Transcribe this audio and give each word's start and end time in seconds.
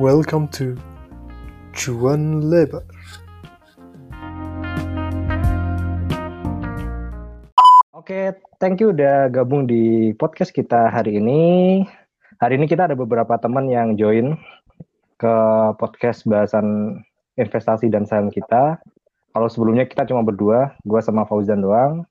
Welcome 0.00 0.48
to 0.56 0.80
Cuan 1.76 2.48
Lebar. 2.48 2.80
Oke, 7.92 8.32
thank 8.56 8.80
you 8.80 8.96
udah 8.96 9.28
gabung 9.28 9.68
di 9.68 10.16
podcast 10.16 10.56
kita 10.56 10.88
hari 10.88 11.20
ini. 11.20 11.84
Hari 12.40 12.56
ini 12.56 12.64
kita 12.64 12.88
ada 12.88 12.96
beberapa 12.96 13.36
teman 13.36 13.68
yang 13.68 14.00
join 14.00 14.40
ke 15.20 15.34
podcast 15.76 16.24
bahasan 16.24 16.96
investasi 17.36 17.92
dan 17.92 18.08
saham 18.08 18.32
kita. 18.32 18.80
Kalau 19.36 19.52
sebelumnya 19.52 19.84
kita 19.84 20.08
cuma 20.08 20.24
berdua, 20.24 20.80
gue 20.80 21.00
sama 21.04 21.28
Fauzan 21.28 21.60
doang. 21.60 22.08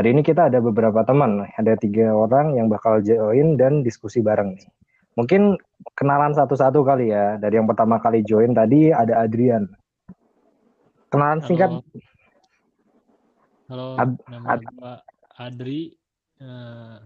Hari 0.00 0.16
ini 0.16 0.24
kita 0.24 0.48
ada 0.48 0.64
beberapa 0.64 1.04
teman, 1.04 1.44
ada 1.60 1.76
tiga 1.76 2.08
orang 2.08 2.56
yang 2.56 2.72
bakal 2.72 3.04
join 3.04 3.60
dan 3.60 3.84
diskusi 3.84 4.24
bareng 4.24 4.56
nih. 4.56 4.77
Mungkin 5.18 5.58
kenalan 5.98 6.30
satu-satu 6.30 6.86
kali 6.86 7.10
ya. 7.10 7.42
Dari 7.42 7.58
yang 7.58 7.66
pertama 7.66 7.98
kali 7.98 8.22
join 8.22 8.54
tadi 8.54 8.94
ada 8.94 9.26
Adrian. 9.26 9.66
Kenalan 11.10 11.42
singkat. 11.42 11.82
Halo, 13.66 13.98
Ad- 13.98 14.22
nama 14.30 14.46
Ad- 14.54 14.66
gua 14.70 15.02
Adri. 15.42 15.90
Eh, 16.38 16.98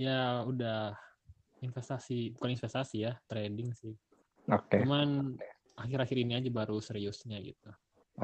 ya 0.00 0.40
udah 0.48 0.96
investasi, 1.60 2.32
bukan 2.32 2.56
investasi 2.56 3.04
ya, 3.04 3.12
trading 3.28 3.76
sih. 3.76 3.92
Oke, 4.48 4.80
Cuman 4.80 5.36
akhir-akhir 5.76 6.16
ini 6.16 6.40
aja 6.40 6.48
baru 6.48 6.80
seriusnya 6.80 7.44
gitu. 7.44 7.68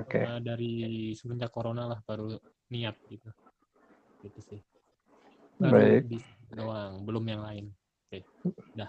oke. 0.01 0.17
Eh, 0.17 0.41
dari 0.41 1.13
semenjak 1.13 1.53
corona 1.53 1.85
lah 1.85 2.01
baru 2.09 2.41
niat 2.73 2.97
gitu. 3.05 3.29
Gitu 4.25 4.41
sih. 4.49 4.61
Baru 5.61 5.77
Baik. 5.77 6.25
doang, 6.57 7.05
belum 7.05 7.25
yang 7.29 7.45
lain. 7.45 7.69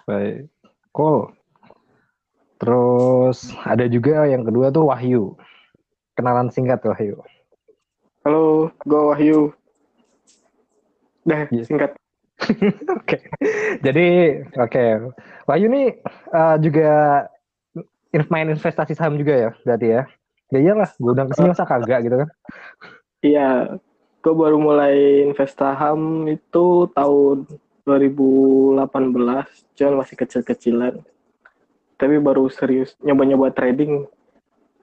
Baik, 0.09 0.50
cool. 0.90 1.30
Terus 2.58 3.54
ada 3.62 3.86
juga 3.86 4.26
yang 4.26 4.42
kedua 4.42 4.73
tuh 4.73 4.90
Wahyu. 4.90 5.38
Kenalan 6.18 6.50
singkat 6.50 6.82
Wahyu. 6.82 7.22
Halo, 8.26 8.70
gue 8.81 9.02
Wahyu. 9.14 9.40
Dah, 11.26 11.46
Iya. 11.54 11.64
singkat. 11.70 11.94
Oke. 12.98 13.22
Jadi 13.86 14.08
oke. 14.58 14.86
Wahyu 15.46 15.70
nih 15.70 16.02
eh, 16.34 16.56
juga 16.66 16.90
in- 18.09 18.30
main 18.34 18.50
investasi 18.50 18.98
saham 18.98 19.22
juga 19.22 19.38
ya, 19.38 19.50
berarti 19.62 19.88
ya. 20.02 20.03
Ya 20.50 20.59
iyalah, 20.59 20.90
gue 20.98 21.12
udah 21.14 21.26
ke 21.30 21.34
sini 21.38 21.53
masa 21.53 21.70
kagak 21.70 22.09
gitu 22.09 22.26
kan. 22.26 22.30
Iya, 23.22 23.78
gue 24.26 24.34
baru 24.34 24.58
mulai 24.58 25.30
invest 25.30 25.62
saham 25.62 26.26
itu 26.26 26.90
tahun 26.98 27.46
2018, 27.84 28.78
cuman 29.74 29.94
masih 30.00 30.16
kecil-kecilan. 30.16 31.02
Tapi 31.96 32.16
baru 32.18 32.50
serius 32.50 32.98
nyoba-nyoba 33.00 33.52
trading 33.52 34.06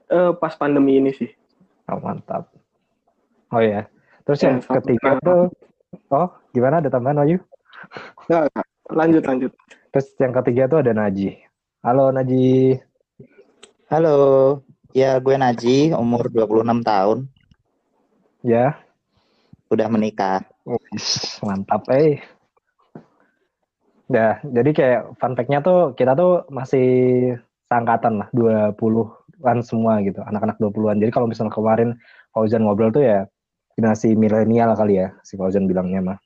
eh, 0.07 0.31
pas 0.35 0.55
pandemi 0.55 0.97
ini 0.97 1.11
sih. 1.11 1.31
Oh, 1.87 1.99
mantap. 1.99 2.47
Oh 3.49 3.59
ya. 3.59 3.89
Terus 4.23 4.39
Ya, 4.39 4.47
yang 4.49 4.61
sama. 4.61 4.75
ketiga 4.79 5.17
tuh 5.19 5.49
Oh, 6.07 6.29
gimana 6.51 6.77
ada 6.77 6.89
tambahan 6.89 7.17
Wahyu? 7.17 7.41
Nggak, 8.29 8.41
nggak. 8.47 8.65
lanjut, 8.91 9.23
lanjut. 9.25 9.51
Terus 9.89 10.07
yang 10.21 10.33
ketiga 10.37 10.69
tuh 10.69 10.79
ada 10.79 10.93
Naji. 10.93 11.33
Halo 11.81 12.13
Naji. 12.13 12.77
Halo, 13.89 14.17
ya 14.93 15.17
gue 15.17 15.33
Naji, 15.33 15.97
umur 15.97 16.29
26 16.29 16.85
tahun, 16.85 17.17
Ya. 18.45 18.77
udah 19.65 19.87
menikah. 19.89 20.45
Mantap 21.41 21.89
eh. 21.89 22.21
Ya, 24.09 24.41
jadi 24.41 24.69
kayak 24.73 25.01
fun 25.21 25.37
fact-nya 25.37 25.61
tuh 25.61 25.93
kita 25.93 26.17
tuh 26.17 26.49
masih 26.49 26.87
seangkatan 27.69 28.25
lah, 28.25 28.27
20-an 28.33 29.61
semua 29.61 30.01
gitu, 30.01 30.25
anak-anak 30.25 30.57
20-an. 30.57 30.97
Jadi 30.97 31.11
kalau 31.13 31.29
misalnya 31.29 31.53
kemarin 31.53 31.93
Fauzan 32.33 32.65
ngobrol 32.65 32.89
tuh 32.89 33.05
ya 33.05 33.29
generasi 33.77 34.17
milenial 34.17 34.73
kali 34.73 34.97
ya, 35.05 35.13
si 35.21 35.37
Fauzan 35.37 35.69
bilangnya 35.69 36.01
mah. 36.01 36.17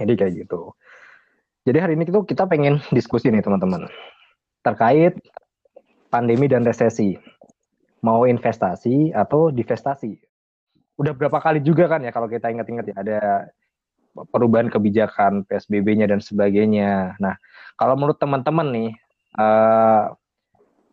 Jadi 0.00 0.12
kayak 0.16 0.32
gitu. 0.48 0.72
Jadi 1.68 1.78
hari 1.80 1.92
ini 1.96 2.08
tuh 2.08 2.24
kita 2.24 2.48
pengen 2.48 2.80
diskusi 2.96 3.28
nih 3.28 3.44
teman-teman. 3.44 3.84
Terkait 4.64 5.20
pandemi 6.08 6.48
dan 6.48 6.64
resesi. 6.64 7.20
Mau 8.00 8.24
investasi 8.24 9.12
atau 9.12 9.52
divestasi. 9.52 10.16
Udah 11.00 11.12
berapa 11.12 11.36
kali 11.40 11.60
juga 11.60 11.84
kan 11.88 12.00
ya 12.00 12.12
kalau 12.12 12.32
kita 12.32 12.48
ingat-ingat 12.48 12.84
ya 12.88 12.96
ada 12.96 13.20
perubahan 14.30 14.70
kebijakan 14.70 15.42
PSBB-nya 15.46 16.06
dan 16.06 16.22
sebagainya. 16.22 17.18
Nah, 17.18 17.34
kalau 17.74 17.98
menurut 17.98 18.18
teman-teman 18.18 18.68
nih, 18.70 18.90
eh, 19.38 20.04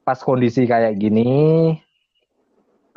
pas 0.02 0.20
kondisi 0.20 0.66
kayak 0.66 0.98
gini, 0.98 1.78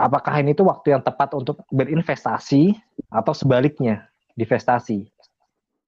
apakah 0.00 0.40
ini 0.40 0.56
tuh 0.56 0.66
waktu 0.66 0.96
yang 0.96 1.02
tepat 1.04 1.36
untuk 1.36 1.62
berinvestasi 1.70 2.74
atau 3.12 3.32
sebaliknya 3.36 4.08
divestasi? 4.34 5.06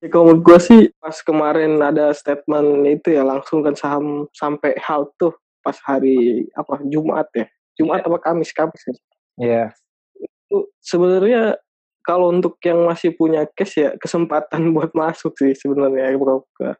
Ya, 0.04 0.12
kalau 0.12 0.28
menurut 0.28 0.42
gue 0.44 0.58
sih 0.60 0.80
pas 1.00 1.16
kemarin 1.24 1.80
ada 1.80 2.12
statement 2.12 2.84
itu 2.84 3.16
ya 3.16 3.24
langsung 3.24 3.64
kan 3.64 3.72
saham 3.72 4.28
sampai 4.36 4.76
halt 4.76 5.08
tuh 5.16 5.32
pas 5.64 5.76
hari 5.88 6.46
apa 6.52 6.84
Jumat 6.84 7.26
ya. 7.32 7.48
Jumat 7.76 8.04
apa 8.04 8.18
Kamis, 8.20 8.52
Kamis 8.52 8.80
kan. 8.84 8.96
Ya, 9.36 9.72
Itu 10.16 10.68
sebenarnya 10.80 11.60
kalau 12.06 12.30
untuk 12.30 12.54
yang 12.62 12.86
masih 12.86 13.10
punya 13.18 13.42
cash 13.50 13.82
ya 13.82 13.90
kesempatan 13.98 14.70
buat 14.74 14.94
masuk 14.94 15.34
sih 15.34 15.52
sebenarnya 15.58 16.14
buka-buka. 16.14 16.78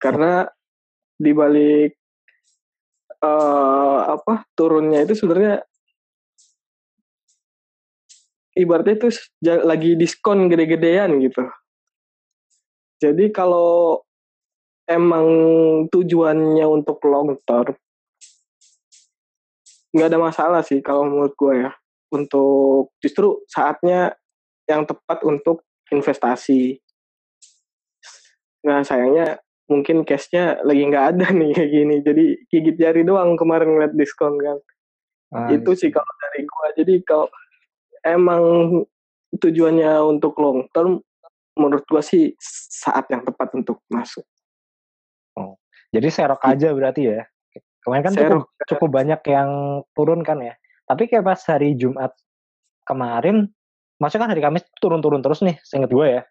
Karena 0.00 0.48
di 1.20 1.32
balik 1.36 1.92
eh, 3.20 3.98
apa 4.16 4.48
turunnya 4.56 5.04
itu 5.04 5.12
sebenarnya 5.12 5.60
ibaratnya 8.56 8.96
itu 8.96 9.08
lagi 9.44 9.92
diskon 10.00 10.48
gede-gedean 10.48 11.20
gitu. 11.20 11.44
Jadi 12.96 13.28
kalau 13.28 14.00
emang 14.88 15.28
tujuannya 15.92 16.64
untuk 16.64 16.96
long 17.04 17.36
term 17.44 17.76
nggak 19.96 20.12
ada 20.12 20.20
masalah 20.20 20.60
sih 20.60 20.84
kalau 20.84 21.08
menurut 21.08 21.32
gue 21.32 21.54
ya 21.66 21.72
untuk 22.12 22.92
justru 23.00 23.40
saatnya 23.48 24.12
yang 24.66 24.86
tepat 24.86 25.22
untuk 25.22 25.62
investasi. 25.90 26.78
Nah 28.66 28.82
sayangnya 28.82 29.38
mungkin 29.66 30.02
cashnya 30.06 30.62
lagi 30.62 30.82
nggak 30.86 31.06
ada 31.16 31.26
nih 31.38 31.50
kayak 31.54 31.70
gini. 31.70 31.96
Jadi 32.02 32.24
gigit 32.50 32.76
jari 32.78 33.02
doang 33.06 33.34
kemarin 33.38 33.74
ngeliat 33.74 33.94
diskon 33.94 34.36
kan. 34.38 34.58
ah, 35.34 35.48
Itu 35.50 35.74
sih 35.74 35.90
kalau 35.90 36.10
dari 36.22 36.42
gua. 36.46 36.66
Jadi 36.74 36.94
kalau 37.06 37.26
emang 38.02 38.42
tujuannya 39.36 40.02
untuk 40.06 40.38
long 40.38 40.66
term, 40.70 41.02
menurut 41.58 41.86
gua 41.86 42.02
sih 42.02 42.34
saat 42.42 43.06
yang 43.10 43.22
tepat 43.26 43.54
untuk 43.54 43.82
masuk. 43.90 44.26
Jadi 45.94 46.08
serok 46.12 46.42
aja 46.44 46.68
berarti 46.76 47.02
ya. 47.08 47.24
Kemarin 47.80 48.02
kan 48.02 48.12
cukup, 48.12 48.26
Serok. 48.26 48.66
cukup 48.68 48.90
banyak 48.90 49.20
yang 49.30 49.50
turun 49.94 50.20
kan 50.26 50.42
ya. 50.42 50.54
Tapi 50.84 51.06
kayak 51.06 51.24
pas 51.24 51.40
hari 51.46 51.72
Jumat 51.78 52.12
kemarin, 52.84 53.48
maksudnya 53.98 54.28
kan 54.28 54.30
hari 54.36 54.42
Kamis 54.44 54.64
turun-turun 54.80 55.20
terus 55.24 55.40
nih, 55.40 55.56
seinget 55.62 55.90
gue 55.90 56.06
ya. 56.06 56.22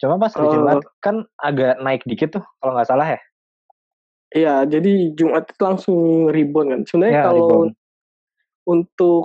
Cuma 0.00 0.18
pas 0.18 0.34
hari 0.34 0.50
Oh. 0.50 0.54
Jumat 0.58 0.82
kan 0.98 1.22
agak 1.38 1.78
naik 1.78 2.02
dikit 2.04 2.40
tuh, 2.40 2.44
kalau 2.58 2.74
nggak 2.74 2.88
salah 2.90 3.06
ya. 3.06 3.20
Iya, 4.32 4.54
jadi 4.64 5.12
Jumat 5.12 5.44
itu 5.44 5.60
langsung 5.60 5.98
rebound 6.32 6.68
kan. 6.72 6.80
Sebenarnya 6.88 7.14
Ya, 7.14 7.24
kalau 7.28 7.40
rebound. 7.44 7.70
untuk 8.64 9.24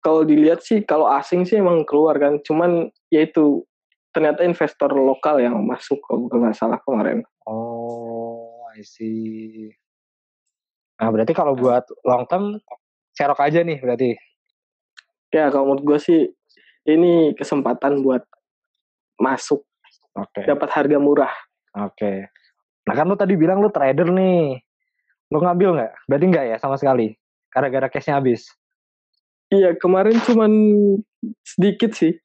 kalau 0.00 0.22
dilihat 0.24 0.64
sih 0.64 0.80
kalau 0.86 1.04
asing 1.10 1.44
sih 1.44 1.60
emang 1.60 1.84
keluar 1.84 2.16
kan. 2.16 2.40
Cuman 2.40 2.88
yaitu 3.12 3.62
ternyata 4.10 4.40
investor 4.40 4.88
lokal 4.96 5.36
yang 5.38 5.60
masuk 5.68 6.00
kalau 6.08 6.32
nggak 6.32 6.56
salah 6.56 6.80
kemarin. 6.80 7.20
Oh, 7.44 8.64
I 8.72 8.80
see. 8.80 9.68
Nah, 10.98 11.12
berarti 11.12 11.36
kalau 11.36 11.52
buat 11.54 11.84
long 12.08 12.24
term, 12.24 12.58
serok 13.12 13.44
aja 13.44 13.60
nih 13.60 13.78
berarti. 13.78 14.16
Ya 15.28 15.52
kalau 15.52 15.76
menurut 15.76 15.84
gue 15.84 15.98
sih 16.00 16.20
ini 16.88 17.36
kesempatan 17.36 18.00
buat 18.00 18.24
masuk 19.20 19.60
Oke, 20.16 20.42
dapat 20.48 20.68
harga 20.72 20.96
murah. 20.98 21.30
oke. 21.76 22.26
Nah 22.88 22.94
kan 22.96 23.04
lu 23.04 23.14
tadi 23.14 23.36
bilang 23.36 23.60
lu 23.60 23.68
trader 23.68 24.08
nih. 24.08 24.56
Lu 25.28 25.38
ngambil 25.38 25.76
nggak? 25.76 25.92
Berarti 26.08 26.24
nggak 26.26 26.44
ya 26.48 26.56
sama 26.56 26.80
sekali? 26.80 27.12
Gara-gara 27.52 27.86
cashnya 27.86 28.16
habis. 28.16 28.48
Iya 29.48 29.76
kemarin 29.76 30.16
cuman 30.28 30.52
sedikit 31.40 31.92
sih 31.96 32.16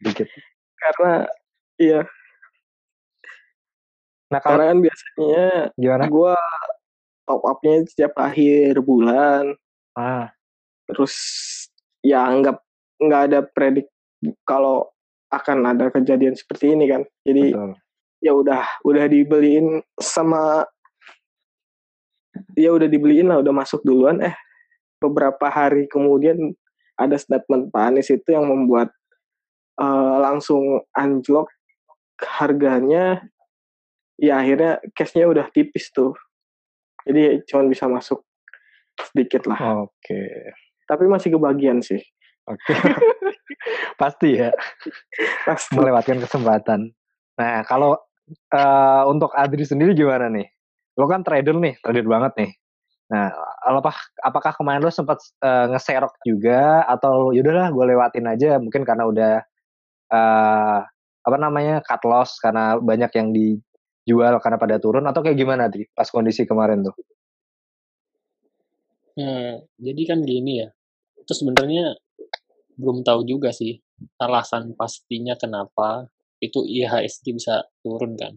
Dikit. 0.00 0.28
karena 0.82 1.28
iya 1.76 2.00
Nah 4.32 4.40
kalau 4.40 4.58
karena 4.58 4.72
kan 4.72 4.78
biasanya 4.80 5.44
gimana? 5.76 6.04
gue 6.08 6.34
top 7.24 7.40
upnya 7.44 7.74
setiap 7.88 8.12
akhir 8.18 8.80
bulan 8.80 9.54
Ah, 9.94 10.32
terus 10.90 11.14
ya 12.02 12.26
anggap 12.26 12.58
nggak 12.98 13.22
ada 13.30 13.40
predik 13.46 13.86
kalau 14.46 14.88
akan 15.28 15.74
ada 15.74 15.90
kejadian 15.90 16.38
seperti 16.38 16.72
ini 16.72 16.86
kan 16.86 17.02
jadi 17.26 17.52
betul. 17.52 17.72
ya 18.22 18.32
udah 18.32 18.62
udah 18.86 19.04
dibeliin 19.10 19.82
sama 19.98 20.64
ya 22.54 22.70
udah 22.74 22.88
dibeliin 22.90 23.30
lah, 23.30 23.38
udah 23.42 23.54
masuk 23.54 23.82
duluan. 23.86 24.22
Eh 24.22 24.34
beberapa 24.98 25.50
hari 25.50 25.86
kemudian 25.90 26.54
ada 26.94 27.18
statement 27.18 27.70
Pak 27.74 27.82
Anies 27.92 28.08
itu 28.10 28.28
yang 28.30 28.46
membuat 28.46 28.90
uh, 29.78 30.16
langsung 30.22 30.82
anjlok 30.94 31.50
harganya. 32.22 33.22
Ya 34.14 34.38
akhirnya 34.38 34.78
cashnya 34.94 35.26
udah 35.26 35.50
tipis 35.50 35.90
tuh. 35.90 36.14
Jadi 37.02 37.42
cuma 37.50 37.66
bisa 37.66 37.90
masuk 37.90 38.22
sedikit 39.10 39.50
lah. 39.50 39.90
Oke. 39.90 40.54
Tapi 40.86 41.04
masih 41.10 41.34
kebagian 41.34 41.82
sih. 41.82 41.98
Oke. 42.46 42.72
Pasti 44.00 44.38
ya. 44.38 44.50
Pasti. 45.48 45.74
Melewatkan 45.74 46.20
kesempatan. 46.22 46.90
Nah, 47.38 47.66
kalau 47.66 47.98
uh, 48.54 49.02
untuk 49.10 49.34
Adri 49.34 49.66
sendiri 49.66 49.94
gimana 49.94 50.30
nih? 50.30 50.46
Lo 50.94 51.10
kan 51.10 51.26
trader 51.26 51.58
nih, 51.58 51.74
trader 51.82 52.06
banget 52.06 52.32
nih. 52.38 52.52
Nah, 53.10 53.28
apakah 53.60 53.96
apakah 54.24 54.52
kemarin 54.56 54.80
lo 54.80 54.88
sempat 54.88 55.20
uh, 55.44 55.68
ngeserok 55.74 56.14
juga 56.24 56.88
atau 56.88 57.36
yaudahlah 57.36 57.68
gue 57.68 57.84
lewatin 57.92 58.26
aja 58.32 58.56
mungkin 58.56 58.80
karena 58.80 59.04
udah 59.04 59.34
uh, 60.08 60.80
apa 61.24 61.36
namanya 61.36 61.84
cut 61.84 62.00
loss 62.08 62.40
karena 62.40 62.80
banyak 62.80 63.12
yang 63.12 63.28
dijual 63.32 64.40
karena 64.40 64.56
pada 64.56 64.76
turun 64.80 65.04
atau 65.04 65.20
kayak 65.20 65.36
gimana 65.36 65.68
Adri 65.68 65.84
pas 65.92 66.08
kondisi 66.08 66.48
kemarin 66.48 66.80
tuh? 66.80 66.96
Hmm, 69.14 69.62
jadi 69.78 70.02
kan 70.10 70.18
gini 70.24 70.64
ya. 70.64 70.68
Terus 71.28 71.38
sebenarnya 71.44 71.94
belum 72.74 73.06
tahu 73.06 73.26
juga 73.26 73.54
sih 73.54 73.78
alasan 74.18 74.74
pastinya 74.74 75.38
kenapa 75.38 76.10
itu 76.42 76.66
IHSG 76.66 77.34
bisa 77.34 77.64
turun 77.80 78.18
kan. 78.18 78.34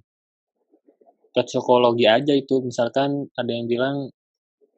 Ke 1.34 1.42
psikologi 1.46 2.08
aja 2.08 2.34
itu 2.34 2.64
misalkan 2.64 3.30
ada 3.36 3.52
yang 3.52 3.68
bilang 3.68 4.10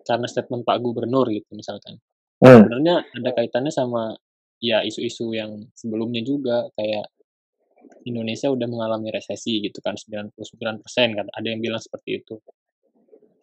karena 0.03 0.25
statement 0.25 0.65
Pak 0.65 0.81
Gubernur 0.81 1.29
gitu 1.29 1.53
misalkan. 1.53 2.01
Hmm. 2.39 2.65
Sebenarnya 2.65 3.03
ada 3.03 3.29
kaitannya 3.35 3.71
sama 3.71 4.15
ya 4.59 4.83
isu-isu 4.83 5.31
yang 5.35 5.67
sebelumnya 5.75 6.23
juga 6.23 6.67
kayak 6.75 7.07
Indonesia 8.03 8.51
udah 8.51 8.67
mengalami 8.67 9.11
resesi 9.11 9.63
gitu 9.63 9.79
kan 9.79 9.95
99% 9.95 10.35
kan 11.15 11.27
ada 11.31 11.47
yang 11.47 11.59
bilang 11.59 11.79
seperti 11.79 12.23
itu. 12.23 12.39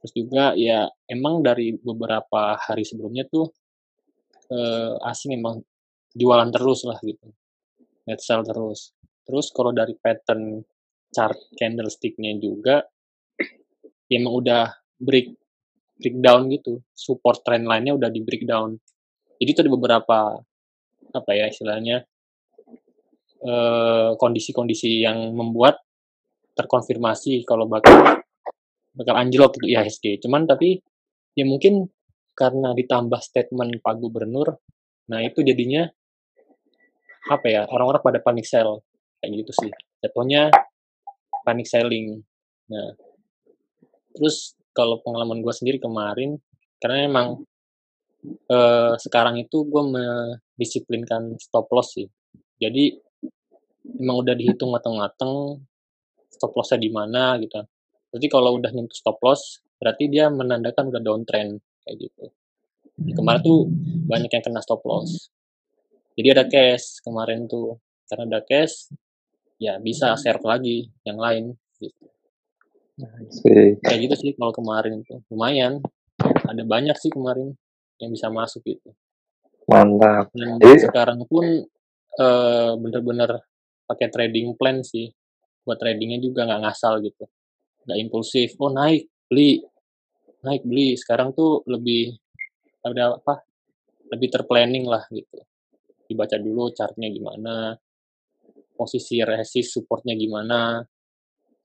Terus 0.01 0.13
juga 0.13 0.45
ya 0.57 0.89
emang 1.09 1.41
dari 1.41 1.77
beberapa 1.77 2.57
hari 2.57 2.85
sebelumnya 2.85 3.25
tuh 3.29 3.49
eh, 4.53 4.95
asing 5.09 5.37
emang 5.37 5.61
jualan 6.17 6.49
terus 6.49 6.89
lah 6.89 6.97
gitu. 7.05 7.29
Net 8.09 8.21
sell 8.25 8.41
terus. 8.41 8.97
Terus 9.29 9.53
kalau 9.53 9.77
dari 9.77 9.93
pattern 9.93 10.65
chart 11.13 11.37
candlestick-nya 11.55 12.33
juga 12.41 12.81
ya 14.11 14.17
emang 14.17 14.41
udah 14.41 14.73
break 14.97 15.37
breakdown 16.01 16.49
gitu. 16.49 16.81
Support 16.97 17.45
trend 17.45 17.69
line-nya 17.69 17.93
udah 17.93 18.09
di 18.09 18.25
breakdown. 18.25 18.81
Jadi 19.37 19.51
itu 19.53 19.61
ada 19.61 19.73
beberapa 19.73 20.19
apa 21.13 21.31
ya 21.37 21.53
istilahnya 21.53 22.05
eh, 23.45 24.11
kondisi-kondisi 24.17 24.89
eh, 24.89 25.01
yang 25.05 25.37
membuat 25.37 25.85
terkonfirmasi 26.57 27.45
kalau 27.45 27.69
bakal 27.69 28.25
bakal 28.97 29.15
anjlok 29.15 29.61
gitu 29.61 29.77
IHSG. 29.77 30.25
Cuman 30.25 30.49
tapi 30.49 30.81
ya 31.37 31.45
mungkin 31.45 31.93
karena 32.33 32.73
ditambah 32.73 33.21
statement 33.21 33.81
Pak 33.81 33.95
Gubernur, 34.01 34.57
nah 35.09 35.21
itu 35.21 35.41
jadinya 35.45 35.89
apa 37.27 37.47
ya 37.51 37.63
orang-orang 37.67 38.03
pada 38.03 38.19
panik 38.23 38.47
sell 38.47 38.83
kayak 39.21 39.43
gitu 39.43 39.53
sih. 39.65 39.71
Jatuhnya 40.03 40.51
panik 41.43 41.67
selling. 41.67 42.23
Nah, 42.71 42.91
terus 44.15 44.59
kalau 44.75 44.99
pengalaman 45.01 45.41
gue 45.41 45.55
sendiri 45.55 45.79
kemarin, 45.79 46.37
karena 46.83 47.07
emang 47.07 47.47
eh, 48.51 48.95
sekarang 48.99 49.39
itu 49.39 49.67
gue 49.67 49.83
mendisiplinkan 49.87 51.39
stop 51.39 51.71
loss 51.71 51.95
sih. 51.95 52.07
Jadi 52.59 52.95
emang 54.03 54.27
udah 54.27 54.35
dihitung 54.35 54.75
matang-matang 54.75 55.63
stop 56.31 56.53
lossnya 56.59 56.83
di 56.83 56.91
mana 56.91 57.39
gitu. 57.39 57.63
Jadi 58.17 58.27
kalau 58.29 58.59
udah 58.59 58.71
nyentuh 58.73 58.97
stop 58.97 59.19
loss, 59.23 59.61
berarti 59.79 60.09
dia 60.09 60.29
menandakan 60.29 60.91
udah 60.91 61.03
downtrend 61.03 61.63
kayak 61.85 62.09
gitu. 62.09 62.25
Kemarin 62.97 63.41
tuh 63.45 63.69
banyak 64.09 64.31
yang 64.33 64.45
kena 64.45 64.65
stop 64.65 64.81
loss. 64.89 65.29
Jadi 66.17 66.29
ada 66.33 66.45
cash 66.49 67.05
kemarin 67.05 67.45
tuh. 67.47 67.77
Karena 68.07 68.39
ada 68.39 68.41
cash, 68.43 68.91
ya 69.61 69.77
bisa 69.83 70.15
share 70.17 70.41
lagi 70.41 70.89
yang 71.05 71.19
lain 71.21 71.53
gitu. 71.79 72.07
Kayak 73.85 73.99
gitu 74.09 74.15
sih 74.17 74.33
kalau 74.35 74.53
kemarin 74.57 75.05
itu. 75.05 75.21
Lumayan. 75.29 75.85
Ada 76.47 76.63
banyak 76.65 76.97
sih 76.97 77.13
kemarin 77.13 77.53
yang 78.01 78.11
bisa 78.11 78.33
masuk 78.33 78.65
gitu. 78.65 78.91
Mantap. 79.69 80.33
Dan 80.33 80.57
Jadi, 80.63 80.89
sekarang 80.89 81.21
pun 81.27 81.45
uh, 82.17 82.73
bener-bener 82.79 83.45
pakai 83.85 84.09
trading 84.09 84.57
plan 84.57 84.81
sih. 84.81 85.13
Buat 85.67 85.83
tradingnya 85.83 86.23
juga 86.23 86.47
nggak 86.47 86.63
ngasal 86.63 87.03
gitu 87.03 87.27
nggak 87.87 87.99
impulsif 88.03 88.59
oh 88.59 88.75
naik 88.75 89.07
beli 89.31 89.63
naik 90.43 90.67
beli 90.67 90.99
sekarang 90.99 91.31
tuh 91.31 91.63
lebih 91.71 92.19
ada 92.83 93.15
apa 93.15 93.47
lebih 94.11 94.29
terplanning 94.35 94.87
lah 94.91 95.07
gitu 95.15 95.39
dibaca 96.07 96.39
dulu 96.39 96.71
chartnya 96.73 97.11
gimana 97.11 97.75
posisi 98.77 99.21
resist 99.23 99.77
supportnya 99.77 100.15
gimana 100.15 100.81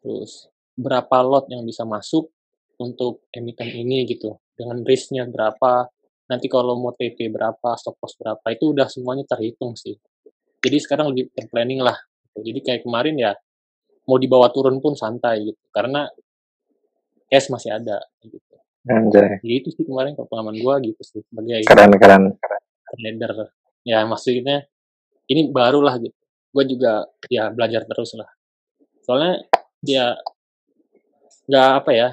terus 0.02 0.50
berapa 0.74 1.22
lot 1.22 1.46
yang 1.52 1.62
bisa 1.68 1.86
masuk 1.86 2.32
untuk 2.82 3.30
emiten 3.30 3.70
ini 3.70 4.10
gitu 4.10 4.42
dengan 4.58 4.82
risknya 4.82 5.30
berapa 5.30 5.86
nanti 6.32 6.48
kalau 6.48 6.80
mau 6.80 6.96
TP 6.96 7.28
berapa 7.28 7.76
stop 7.76 8.00
loss 8.00 8.16
berapa 8.16 8.46
itu 8.50 8.72
udah 8.72 8.88
semuanya 8.88 9.28
terhitung 9.28 9.76
sih. 9.76 10.00
Jadi 10.64 10.78
sekarang 10.80 11.12
lebih 11.12 11.34
terplanning 11.36 11.84
lah. 11.84 12.00
Jadi 12.32 12.60
kayak 12.64 12.88
kemarin 12.88 13.20
ya 13.20 13.36
mau 14.08 14.16
dibawa 14.16 14.48
turun 14.56 14.80
pun 14.80 14.96
santai 14.96 15.44
gitu 15.52 15.62
karena 15.76 16.08
cash 17.28 17.52
masih 17.52 17.76
ada 17.76 18.00
gitu. 18.24 18.40
Anjay. 18.82 19.38
gitu 19.46 19.70
sih 19.70 19.86
kemarin 19.86 20.18
pengalaman 20.18 20.58
gue 20.58 20.76
gitu 20.90 21.02
sih 21.06 21.22
sebagai 21.22 21.70
keren 21.70 21.94
keren. 22.02 22.24
trader 22.90 23.54
ya 23.88 24.06
maksudnya 24.06 24.66
ini 25.32 25.50
baru 25.50 25.82
lah 25.82 25.98
gitu. 26.02 26.16
Gue 26.52 26.66
juga 26.68 27.08
ya 27.32 27.48
belajar 27.54 27.88
terus 27.88 28.16
lah 28.20 28.28
soalnya 29.02 29.42
ya 29.82 30.14
nggak 31.50 31.70
apa 31.84 31.92
ya 31.92 32.10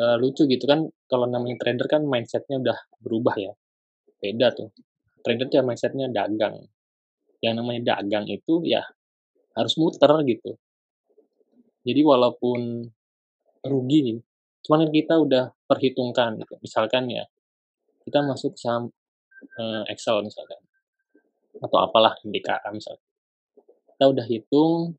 uh, 0.00 0.16
lucu 0.18 0.44
gitu 0.50 0.64
kan 0.66 0.88
kalau 1.06 1.26
namanya 1.26 1.60
trader 1.60 1.86
kan 1.90 2.02
mindsetnya 2.06 2.62
udah 2.62 2.78
berubah 3.02 3.34
ya. 3.34 3.52
Beda 4.20 4.54
tuh. 4.54 4.70
Trader 5.20 5.50
tuh 5.50 5.56
ya 5.58 5.64
mindsetnya 5.66 6.06
dagang. 6.06 6.70
Yang 7.42 7.54
namanya 7.56 7.80
dagang 7.96 8.30
itu 8.30 8.62
ya 8.62 8.84
harus 9.58 9.74
muter 9.74 10.10
gitu. 10.28 10.54
Jadi 11.82 12.00
walaupun 12.04 12.84
rugi, 13.64 14.20
cuman 14.62 14.86
kan 14.86 14.90
kita 14.92 15.14
udah 15.16 15.44
perhitungkan 15.64 16.36
gitu. 16.38 16.54
Misalkan 16.60 17.08
ya, 17.08 17.24
kita 18.04 18.20
masuk 18.20 18.54
saham 18.60 18.92
uh, 19.56 19.82
Excel 19.88 20.20
misalkan, 20.20 20.60
atau 21.60 21.78
apalah 21.80 22.16
DKA 22.24 22.68
misalkan. 22.72 23.04
Kita 23.96 24.04
udah 24.08 24.26
hitung 24.26 24.96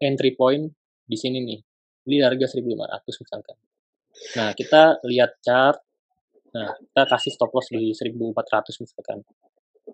entry 0.00 0.36
point 0.36 0.68
di 1.08 1.16
sini 1.16 1.40
nih, 1.40 1.60
beli 2.04 2.20
harga 2.20 2.52
1500 2.52 3.22
misalkan. 3.22 3.56
Nah, 4.36 4.50
kita 4.56 5.00
lihat 5.04 5.40
chart, 5.44 5.80
nah 6.52 6.72
kita 6.76 7.02
kasih 7.08 7.32
stop 7.32 7.52
loss 7.52 7.68
di 7.72 7.92
1400 7.92 8.84
misalkan. 8.84 9.18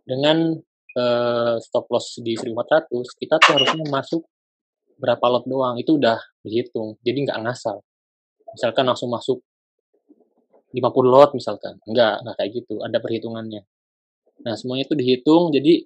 Dengan 0.02 0.58
uh, 0.98 1.56
stop 1.58 1.86
loss 1.90 2.18
di 2.22 2.34
1400, 2.34 2.90
kita 3.18 3.38
tuh 3.38 3.58
harusnya 3.58 3.86
masuk 3.90 4.22
berapa 5.02 5.26
lot 5.26 5.44
doang 5.50 5.74
itu 5.82 5.98
udah 5.98 6.14
dihitung 6.46 6.94
jadi 7.02 7.26
nggak 7.26 7.38
ngasal 7.42 7.82
misalkan 8.54 8.86
langsung 8.86 9.10
masuk 9.10 9.42
50 10.70 10.78
lot 11.10 11.34
misalkan 11.34 11.82
nggak 11.90 12.22
kayak 12.38 12.50
gitu 12.62 12.78
ada 12.86 13.02
perhitungannya 13.02 13.66
nah 14.46 14.54
semuanya 14.54 14.86
itu 14.86 14.94
dihitung 14.94 15.50
jadi 15.50 15.82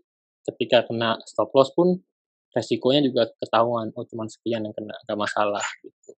ketika 0.53 0.87
kena 0.87 1.19
stop 1.27 1.51
loss 1.53 1.75
pun 1.75 1.99
resikonya 2.55 3.03
juga 3.05 3.29
ketahuan. 3.37 3.91
Oh 3.93 4.07
cuma 4.07 4.25
sekian 4.31 4.65
yang 4.65 4.75
kena 4.75 4.95
nggak 5.05 5.19
masalah 5.19 5.65
gitu. 5.83 6.15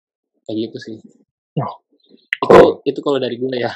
Kayak 0.47 0.57
gitu 0.69 0.79
sih. 0.81 0.97
Oh. 1.59 1.83
itu 2.39 2.95
itu 2.95 2.99
kalau 3.03 3.19
dari 3.19 3.37
gue 3.41 3.57
ya. 3.59 3.73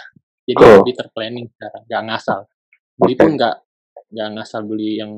Jadi 0.46 0.62
oh. 0.62 0.84
lebih 0.84 0.94
terplanning 0.94 1.46
sekarang 1.56 1.82
nggak 1.88 2.02
ngasal. 2.08 2.40
Beli 2.96 3.14
pun 3.18 3.30
nggak 3.34 3.56
nggak 4.12 4.28
ngasal 4.38 4.60
beli 4.68 4.90
yang 5.00 5.12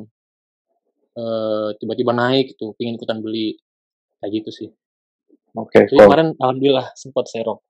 uh, 1.18 1.74
tiba-tiba 1.76 2.12
naik 2.14 2.56
tuh 2.56 2.72
pingin 2.78 2.96
ikutan 2.96 3.20
beli. 3.20 3.58
Kayak 4.22 4.30
gitu 4.40 4.50
sih. 4.50 4.68
Oke 5.54 5.82
okay, 5.82 5.82
cool. 5.86 6.02
kemarin 6.02 6.34
alhamdulillah 6.40 6.90
sempat 6.98 7.30
serok 7.30 7.62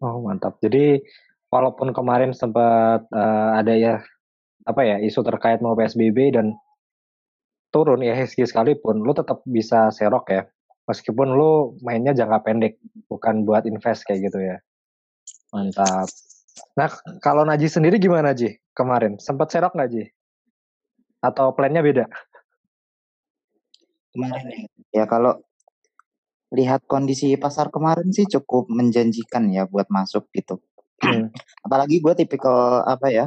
oh 0.00 0.18
mantap. 0.24 0.56
Jadi 0.60 1.00
walaupun 1.52 1.92
kemarin 1.92 2.32
sempat 2.32 3.06
uh, 3.12 3.50
ada 3.56 3.74
ya 3.76 3.94
apa 4.66 4.82
ya 4.84 4.96
isu 5.00 5.20
terkait 5.24 5.60
mau 5.64 5.72
psbb 5.76 6.36
dan 6.36 6.56
turun 7.70 8.02
ya 8.02 8.18
HSG 8.18 8.50
sekalipun 8.50 9.00
lu 9.00 9.14
tetap 9.14 9.40
bisa 9.46 9.88
serok 9.94 10.26
ya 10.28 10.42
meskipun 10.90 11.32
lu 11.32 11.78
mainnya 11.86 12.12
jangka 12.12 12.42
pendek 12.42 12.82
bukan 13.06 13.46
buat 13.46 13.64
invest 13.64 14.04
kayak 14.04 14.28
gitu 14.28 14.38
ya 14.42 14.56
Mantap. 15.50 16.06
Nah, 16.78 16.90
kalau 17.18 17.42
Naji 17.42 17.66
sendiri 17.66 17.98
gimana 17.98 18.30
Ji 18.34 18.54
kemarin? 18.74 19.18
Sempat 19.18 19.50
serok 19.50 19.74
nggak 19.74 19.90
Ji? 19.90 20.04
Atau 21.20 21.52
plannya 21.52 21.82
beda? 21.82 22.06
Kemarin 24.14 24.46
ya. 24.46 24.58
Ya 24.90 25.04
kalau 25.10 25.42
lihat 26.50 26.82
kondisi 26.86 27.34
pasar 27.38 27.70
kemarin 27.70 28.10
sih 28.10 28.26
cukup 28.26 28.66
menjanjikan 28.70 29.50
ya 29.50 29.66
buat 29.66 29.86
masuk 29.90 30.30
gitu. 30.34 30.62
Hmm. 31.02 31.30
Apalagi 31.66 31.98
gue 31.98 32.14
tipikal 32.14 32.86
apa 32.86 33.10
ya 33.10 33.26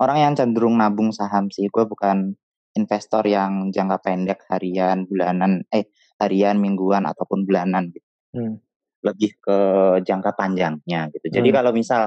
orang 0.00 0.18
yang 0.20 0.32
cenderung 0.38 0.78
nabung 0.80 1.10
saham 1.10 1.52
sih. 1.52 1.68
Gue 1.68 1.84
bukan 1.84 2.32
investor 2.76 3.24
yang 3.28 3.68
jangka 3.68 4.00
pendek 4.00 4.40
harian, 4.48 5.04
bulanan, 5.04 5.64
eh 5.68 5.92
harian, 6.20 6.56
mingguan 6.56 7.04
ataupun 7.04 7.44
bulanan 7.44 7.92
gitu. 7.92 8.08
Hmm. 8.32 8.56
Lebih 9.02 9.36
ke 9.42 9.58
jangka 10.06 10.32
panjangnya 10.38 11.10
gitu. 11.12 11.26
Jadi 11.28 11.48
Hmm. 11.52 11.56
kalau 11.60 11.70
misal 11.74 12.06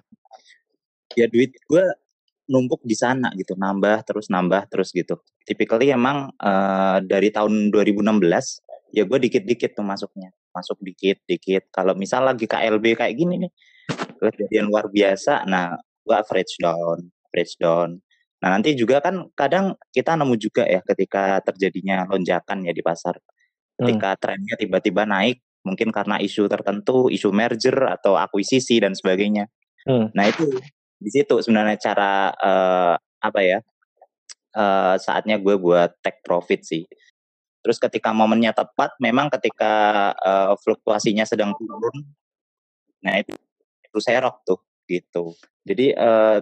ya 1.13 1.27
duit 1.29 1.53
gue 1.69 1.85
numpuk 2.49 2.81
di 2.85 2.93
sana 2.97 3.33
gitu, 3.37 3.53
nambah 3.57 4.05
terus 4.05 4.29
nambah 4.29 4.69
terus 4.69 4.89
gitu. 4.93 5.21
Typically 5.45 5.93
emang 5.93 6.33
eh, 6.41 6.97
dari 7.05 7.29
tahun 7.29 7.69
2016 7.69 8.61
ya 8.95 9.03
gue 9.03 9.19
dikit-dikit 9.19 9.75
tuh 9.75 9.83
masuknya, 9.83 10.31
masuk 10.55 10.79
dikit-dikit. 10.79 11.67
Kalau 11.69 11.93
misal 11.99 12.23
lagi 12.23 12.47
KLB 12.47 12.95
kayak 12.95 13.15
gini 13.19 13.43
nih, 13.43 13.51
kejadian 14.23 14.71
luar 14.71 14.87
biasa, 14.87 15.43
nah 15.43 15.75
gue 16.05 16.15
average 16.15 16.55
down, 16.63 17.11
average 17.35 17.59
down. 17.59 17.99
Nah 18.39 18.49
nanti 18.55 18.71
juga 18.79 19.03
kan 19.03 19.27
kadang 19.35 19.75
kita 19.91 20.15
nemu 20.15 20.39
juga 20.39 20.63
ya 20.63 20.79
ketika 20.79 21.43
terjadinya 21.43 22.07
lonjakan 22.07 22.63
ya 22.63 22.71
di 22.71 22.79
pasar, 22.79 23.19
ketika 23.75 24.15
trennya 24.15 24.55
tiba-tiba 24.55 25.03
naik, 25.03 25.43
mungkin 25.67 25.91
karena 25.91 26.15
isu 26.23 26.47
tertentu, 26.47 27.11
isu 27.11 27.35
merger 27.35 27.75
atau 27.91 28.15
akuisisi 28.15 28.79
dan 28.79 28.95
sebagainya. 28.95 29.51
Hmm. 29.83 30.07
Nah 30.15 30.31
itu 30.31 30.47
di 30.95 31.09
situ 31.11 31.43
sebenarnya 31.43 31.75
cara 31.75 32.31
eh, 32.31 32.95
apa 33.19 33.39
ya 33.43 33.59
eh, 34.55 34.95
saatnya 34.95 35.35
gue 35.35 35.59
buat 35.59 35.99
take 35.99 36.23
profit 36.23 36.63
sih. 36.63 36.87
Terus 37.65 37.81
ketika 37.81 38.13
momennya 38.13 38.55
tepat, 38.55 38.95
memang 39.03 39.27
ketika 39.27 40.15
eh, 40.15 40.53
fluktuasinya 40.63 41.27
sedang 41.27 41.51
turun, 41.59 42.07
nah 43.03 43.19
itu 43.19 43.35
itu 43.83 43.99
serok 43.99 44.45
tuh 44.45 44.59
gitu. 44.85 45.33
Jadi 45.65 45.97
eh, 45.97 46.39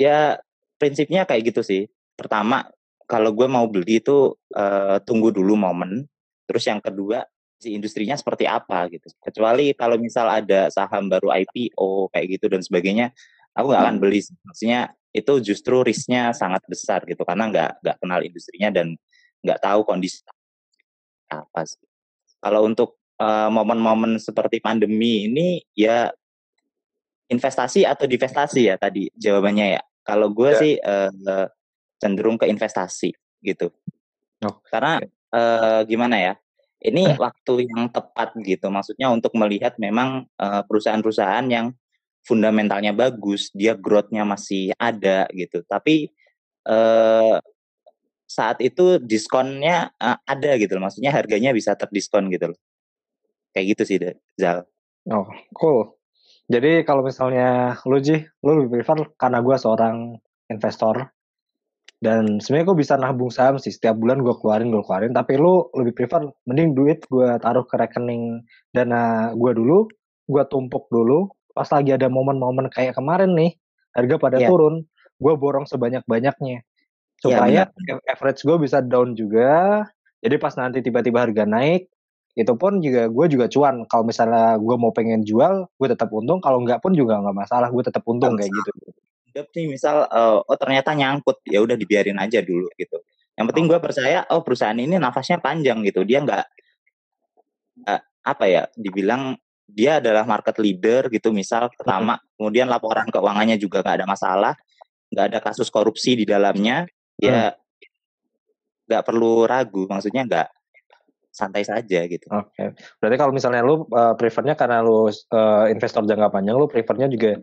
ya 0.00 0.38
prinsipnya 0.80 1.24
kayak 1.28 1.54
gitu 1.54 1.62
sih. 1.62 1.82
Pertama 2.18 2.66
kalau 3.06 3.30
gue 3.34 3.46
mau 3.46 3.66
beli 3.68 4.00
itu 4.00 4.34
eh, 4.56 4.98
tunggu 5.04 5.30
dulu 5.30 5.54
momen. 5.58 6.06
Terus 6.48 6.64
yang 6.68 6.80
kedua 6.82 7.22
si 7.62 7.78
industrinya 7.78 8.18
seperti 8.18 8.50
apa 8.50 8.90
gitu. 8.90 9.06
Kecuali 9.22 9.70
kalau 9.78 9.94
misal 10.00 10.26
ada 10.26 10.66
saham 10.74 11.06
baru 11.06 11.30
IPO 11.30 12.10
kayak 12.10 12.26
gitu 12.38 12.46
dan 12.50 12.60
sebagainya, 12.66 13.14
aku 13.54 13.70
nggak 13.70 13.82
akan 13.86 13.96
beli. 14.02 14.20
sih. 14.26 14.34
Maksudnya 14.42 14.90
itu 15.14 15.32
justru 15.44 15.84
risknya 15.84 16.32
sangat 16.34 16.64
besar 16.66 17.04
gitu 17.04 17.22
karena 17.22 17.52
nggak 17.52 17.70
nggak 17.84 17.96
kenal 18.00 18.20
industrinya 18.24 18.72
dan 18.72 18.96
nggak 19.44 19.60
tahu 19.62 19.86
kondisi 19.86 20.24
apa 21.30 21.62
sih. 21.62 21.84
Kalau 22.42 22.66
untuk 22.66 22.98
eh, 23.22 23.48
momen-momen 23.52 24.18
seperti 24.18 24.58
pandemi 24.58 25.30
ini 25.30 25.62
ya 25.78 26.10
investasi 27.32 27.88
atau 27.88 28.04
divestasi 28.04 28.68
ya 28.68 28.76
tadi 28.76 29.08
jawabannya 29.16 29.80
ya. 29.80 29.82
Kalau 30.04 30.28
gue 30.30 30.50
Ya. 30.52 30.60
sih 30.60 30.72
eh, 30.76 31.46
cenderung 31.96 32.36
ke 32.36 32.46
investasi 32.46 33.16
gitu. 33.40 33.72
Oh, 34.44 34.60
Karena 34.68 35.00
eh, 35.32 35.80
gimana 35.88 36.16
ya? 36.20 36.34
Ini 36.82 37.14
waktu 37.14 37.70
yang 37.70 37.94
tepat 37.94 38.34
gitu. 38.42 38.66
Maksudnya 38.66 39.06
untuk 39.06 39.38
melihat 39.38 39.78
memang 39.78 40.26
perusahaan-perusahaan 40.66 41.46
yang 41.46 41.70
fundamentalnya 42.26 42.90
bagus, 42.90 43.54
dia 43.54 43.78
growth-nya 43.78 44.26
masih 44.26 44.74
ada 44.78 45.30
gitu. 45.30 45.62
Tapi 45.62 46.10
eh, 46.66 47.36
saat 48.26 48.58
itu 48.64 48.96
diskonnya 49.02 49.92
eh, 49.98 50.18
ada 50.26 50.50
gitu 50.58 50.78
loh. 50.78 50.88
Maksudnya 50.88 51.14
harganya 51.14 51.54
bisa 51.54 51.74
terdiskon 51.78 52.30
gitu 52.34 52.54
loh. 52.54 52.58
Kayak 53.52 53.78
gitu 53.78 53.82
sih, 53.84 53.96
Zal. 54.40 54.64
Oh, 55.10 55.28
cool. 55.54 56.01
Jadi 56.50 56.82
kalau 56.82 57.06
misalnya 57.06 57.78
lu 57.86 57.98
Ji, 58.02 58.18
lu 58.42 58.50
lebih 58.58 58.82
prefer 58.82 58.98
karena 59.14 59.38
gue 59.44 59.56
seorang 59.58 59.96
investor. 60.50 61.12
Dan 62.02 62.42
sebenarnya 62.42 62.66
gue 62.66 62.78
bisa 62.82 62.94
nabung 62.98 63.30
saham 63.30 63.62
sih 63.62 63.70
setiap 63.70 63.94
bulan 63.94 64.26
gue 64.26 64.34
keluarin 64.34 64.74
gue 64.74 64.82
keluarin. 64.82 65.14
Tapi 65.14 65.38
lu 65.38 65.70
lebih 65.78 65.94
prefer 65.94 66.26
mending 66.50 66.74
duit 66.74 67.06
gue 67.06 67.38
taruh 67.38 67.62
ke 67.62 67.78
rekening 67.78 68.42
dana 68.74 69.30
gue 69.38 69.52
dulu 69.54 69.86
gue 70.26 70.42
tumpuk 70.50 70.90
dulu. 70.90 71.30
Pas 71.54 71.68
lagi 71.70 71.94
ada 71.94 72.10
momen-momen 72.10 72.72
kayak 72.72 72.98
kemarin 72.98 73.36
nih 73.38 73.54
harga 73.94 74.16
pada 74.18 74.36
Iya. 74.40 74.48
turun 74.50 74.82
gue 75.22 75.34
borong 75.38 75.68
sebanyak-banyaknya. 75.70 76.66
Supaya 77.22 77.70
average 78.10 78.42
gue 78.42 78.56
bisa 78.58 78.82
down 78.82 79.14
juga. 79.14 79.86
Jadi 80.18 80.36
pas 80.42 80.54
nanti 80.58 80.82
tiba-tiba 80.82 81.22
harga 81.22 81.46
naik 81.46 81.91
itu 82.32 82.52
pun 82.56 82.80
juga 82.80 83.12
gue 83.12 83.26
juga 83.28 83.46
cuan. 83.52 83.84
Kalau 83.84 84.04
misalnya 84.08 84.56
gue 84.56 84.76
mau 84.80 84.88
pengen 84.88 85.20
jual 85.20 85.68
gue 85.68 85.88
tetap 85.88 86.08
untung. 86.08 86.40
Kalau 86.40 86.64
nggak 86.64 86.80
pun 86.80 86.96
juga 86.96 87.20
nggak 87.20 87.36
masalah. 87.36 87.68
Gue 87.68 87.84
tetap 87.84 88.00
untung 88.08 88.40
kayak 88.40 88.48
gitu. 88.48 88.70
Nih 89.32 89.66
misal 89.68 90.08
eh, 90.08 90.38
oh 90.40 90.56
ternyata 90.56 90.96
nyangkut. 90.96 91.44
Ya 91.44 91.60
udah 91.60 91.76
dibiarin 91.76 92.16
aja 92.16 92.40
dulu 92.40 92.72
gitu. 92.80 93.04
Yang 93.36 93.46
penting 93.52 93.64
gue 93.68 93.78
percaya 93.80 94.24
oh 94.32 94.40
perusahaan 94.40 94.76
ini 94.76 94.96
nafasnya 94.96 95.44
panjang 95.44 95.84
gitu. 95.84 96.08
Dia 96.08 96.24
nggak 96.24 96.44
eh, 97.92 98.00
apa 98.24 98.44
ya 98.48 98.62
dibilang 98.80 99.36
dia 99.68 100.00
adalah 100.00 100.24
market 100.24 100.56
leader 100.56 101.12
gitu. 101.12 101.36
Misal 101.36 101.68
pertama 101.68 102.16
kemudian 102.40 102.64
laporan 102.72 103.12
keuangannya 103.12 103.60
juga 103.60 103.84
nggak 103.84 103.96
ada 104.00 104.06
masalah. 104.08 104.54
Nggak 105.12 105.24
ada 105.28 105.38
kasus 105.44 105.68
korupsi 105.68 106.16
di 106.16 106.24
dalamnya. 106.24 106.88
Ya 107.20 107.52
nggak 108.88 109.04
perlu 109.04 109.44
ragu. 109.44 109.84
Maksudnya 109.84 110.24
nggak 110.24 110.61
santai 111.32 111.64
saja 111.64 112.04
gitu. 112.04 112.28
Oke, 112.28 112.76
berarti 113.00 113.16
kalau 113.16 113.32
misalnya 113.32 113.64
lu 113.64 113.88
uh, 113.88 114.12
prefernya 114.14 114.52
karena 114.52 114.84
lu 114.84 115.08
uh, 115.08 115.66
investor 115.72 116.04
jangka 116.04 116.28
panjang, 116.28 116.54
lu 116.60 116.68
prefernya 116.68 117.08
juga 117.08 117.40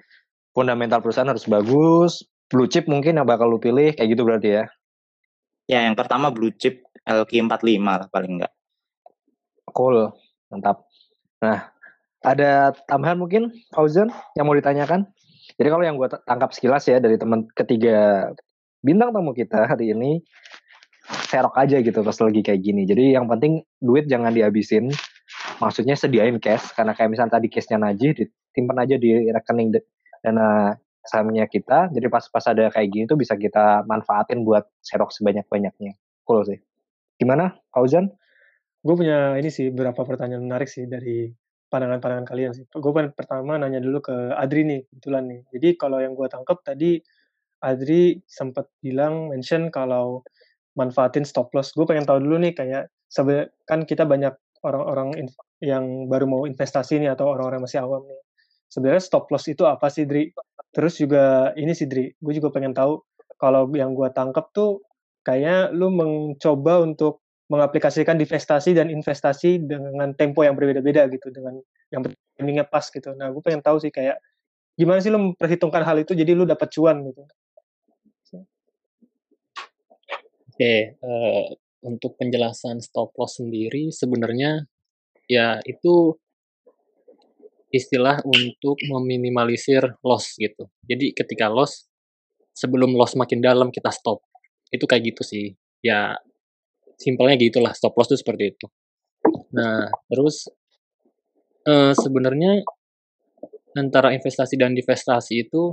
fundamental 0.53 1.01
perusahaan 1.01 1.27
harus 1.27 1.49
bagus, 1.49 2.23
blue 2.47 2.69
chip 2.69 2.85
mungkin 2.85 3.17
yang 3.17 3.25
bakal 3.25 3.49
lu 3.49 3.57
pilih 3.57 3.91
kayak 3.97 4.09
gitu 4.13 4.21
berarti 4.21 4.49
ya? 4.61 4.63
Ya 5.65 5.79
yang 5.89 5.97
pertama 5.97 6.29
blue 6.29 6.53
chip 6.53 6.85
LQ45 7.09 7.81
lah 7.81 8.07
paling 8.13 8.37
enggak. 8.37 8.53
Cool, 9.73 10.13
mantap. 10.53 10.85
Nah, 11.41 11.73
ada 12.21 12.73
tambahan 12.85 13.17
mungkin 13.17 13.53
Fauzan 13.73 14.13
yang 14.37 14.45
mau 14.45 14.57
ditanyakan? 14.57 15.09
Jadi 15.57 15.67
kalau 15.69 15.83
yang 15.83 15.97
gue 15.97 16.09
tangkap 16.25 16.53
sekilas 16.53 16.85
ya 16.85 17.01
dari 17.01 17.17
teman 17.17 17.49
ketiga 17.57 18.29
bintang 18.79 19.11
tamu 19.11 19.35
kita 19.35 19.67
hari 19.67 19.91
ini 19.91 20.23
serok 21.29 21.57
aja 21.57 21.81
gitu 21.81 21.99
pas 22.05 22.17
lagi 22.17 22.41
kayak 22.45 22.61
gini. 22.61 22.85
Jadi 22.85 23.17
yang 23.17 23.25
penting 23.25 23.65
duit 23.81 24.05
jangan 24.05 24.33
dihabisin. 24.33 24.89
Maksudnya 25.61 25.93
sediain 25.93 26.37
cash 26.41 26.73
karena 26.73 26.93
kayak 26.95 27.09
misalnya 27.13 27.37
tadi 27.37 27.47
cashnya 27.51 27.77
Najih 27.81 28.11
disimpan 28.15 28.77
aja 28.85 28.95
di 28.97 29.29
rekening 29.29 29.75
dana 30.23 30.73
sahamnya 31.05 31.45
kita. 31.49 31.91
Jadi 31.91 32.07
pas 32.07 32.25
pas 32.29 32.45
ada 32.47 32.69
kayak 32.71 32.87
gini 32.89 33.03
tuh 33.09 33.19
bisa 33.19 33.35
kita 33.35 33.83
manfaatin 33.85 34.45
buat 34.45 34.65
serok 34.81 35.13
sebanyak-banyaknya. 35.13 35.97
Cool 36.25 36.45
sih. 36.45 36.59
Gimana 37.19 37.57
Fauzan? 37.73 38.13
gue 38.79 38.95
punya 38.95 39.35
ini 39.35 39.51
sih 39.51 39.75
beberapa 39.75 40.07
pertanyaan 40.07 40.47
menarik 40.47 40.71
sih 40.71 40.87
dari 40.87 41.27
pandangan-pandangan 41.69 42.25
kalian 42.25 42.51
sih. 42.55 42.65
Gue 42.71 42.91
pertama 43.11 43.59
nanya 43.59 43.83
dulu 43.83 43.99
ke 44.01 44.15
Adri 44.33 44.63
nih 44.65 44.81
kebetulan 44.87 45.23
nih. 45.27 45.41
Jadi 45.51 45.69
kalau 45.75 45.99
yang 45.99 46.15
gue 46.15 46.27
tangkap 46.31 46.63
tadi 46.63 46.97
Adri 47.59 48.23
sempat 48.23 48.71
bilang 48.79 49.29
mention 49.35 49.67
kalau 49.67 50.23
manfaatin 50.79 51.27
stop 51.27 51.51
loss. 51.51 51.75
Gue 51.75 51.83
pengen 51.83 52.07
tahu 52.07 52.23
dulu 52.23 52.39
nih 52.39 52.55
kayak 52.55 52.87
sebe- 53.11 53.51
kan 53.67 53.83
kita 53.83 54.07
banyak 54.07 54.31
orang-orang 54.63 55.27
yang 55.59 56.07
baru 56.07 56.25
mau 56.27 56.41
investasi 56.47 57.03
nih 57.03 57.11
atau 57.15 57.27
orang-orang 57.35 57.67
masih 57.67 57.83
awam 57.83 58.07
nih. 58.07 58.19
Sebenarnya 58.71 59.03
stop 59.03 59.27
loss 59.33 59.51
itu 59.51 59.67
apa 59.67 59.91
sih 59.91 60.07
Dri? 60.07 60.31
Terus 60.71 61.01
juga 61.01 61.51
ini 61.59 61.75
sih 61.75 61.89
Dri, 61.89 62.07
gue 62.15 62.33
juga 62.37 62.53
pengen 62.55 62.71
tahu 62.71 63.01
kalau 63.35 63.67
yang 63.75 63.91
gue 63.91 64.07
tangkap 64.15 64.51
tuh 64.55 64.83
kayaknya 65.25 65.73
lu 65.75 65.91
mencoba 65.91 66.83
untuk 66.83 67.23
mengaplikasikan 67.49 68.15
divestasi 68.15 68.77
dan 68.77 68.93
investasi 68.93 69.65
dengan 69.65 70.13
tempo 70.13 70.45
yang 70.45 70.53
berbeda-beda 70.53 71.09
gitu 71.09 71.33
dengan 71.33 71.57
yang 71.89 72.05
timingnya 72.37 72.69
pas 72.69 72.85
gitu. 72.93 73.09
Nah, 73.17 73.33
gue 73.33 73.41
pengen 73.41 73.65
tahu 73.65 73.81
sih 73.81 73.89
kayak 73.89 74.21
gimana 74.77 75.01
sih 75.01 75.09
lu 75.09 75.33
memperhitungkan 75.33 75.81
hal 75.81 75.97
itu 75.97 76.13
jadi 76.13 76.37
lu 76.37 76.45
dapat 76.45 76.69
cuan 76.69 77.01
gitu. 77.09 77.25
Oke, 80.59 80.91
eh, 80.91 81.47
untuk 81.87 82.19
penjelasan 82.19 82.83
stop 82.83 83.15
loss 83.15 83.39
sendiri 83.39 83.95
sebenarnya 83.95 84.67
ya 85.23 85.55
itu 85.63 86.19
istilah 87.71 88.19
untuk 88.27 88.75
meminimalisir 88.91 89.87
loss 90.03 90.35
gitu. 90.35 90.67
Jadi 90.83 91.15
ketika 91.15 91.47
loss 91.47 91.87
sebelum 92.51 92.91
loss 92.91 93.15
makin 93.15 93.39
dalam 93.39 93.71
kita 93.71 93.87
stop. 93.87 94.19
Itu 94.67 94.83
kayak 94.83 95.15
gitu 95.15 95.23
sih. 95.23 95.55
Ya 95.79 96.19
simpelnya 96.99 97.39
gitulah 97.39 97.71
stop 97.71 97.95
loss 97.95 98.11
itu 98.11 98.19
seperti 98.19 98.51
itu. 98.51 98.67
Nah, 99.55 99.87
terus 100.11 100.51
eh, 101.71 101.95
sebenarnya 101.95 102.67
antara 103.79 104.11
investasi 104.11 104.59
dan 104.59 104.75
divestasi 104.75 105.47
itu 105.47 105.71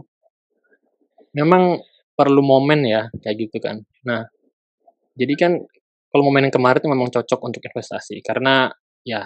memang 1.34 1.82
perlu 2.14 2.38
momen 2.38 2.86
ya 2.86 3.10
kayak 3.18 3.50
gitu 3.50 3.58
kan. 3.58 3.82
Nah, 4.06 4.22
jadi 5.16 5.34
kan 5.34 5.52
kalau 6.12 6.22
momen 6.22 6.48
yang 6.48 6.54
kemarin 6.54 6.80
itu 6.80 6.90
memang 6.92 7.08
cocok 7.10 7.40
untuk 7.44 7.60
investasi 7.64 8.20
karena 8.20 8.68
ya 9.02 9.24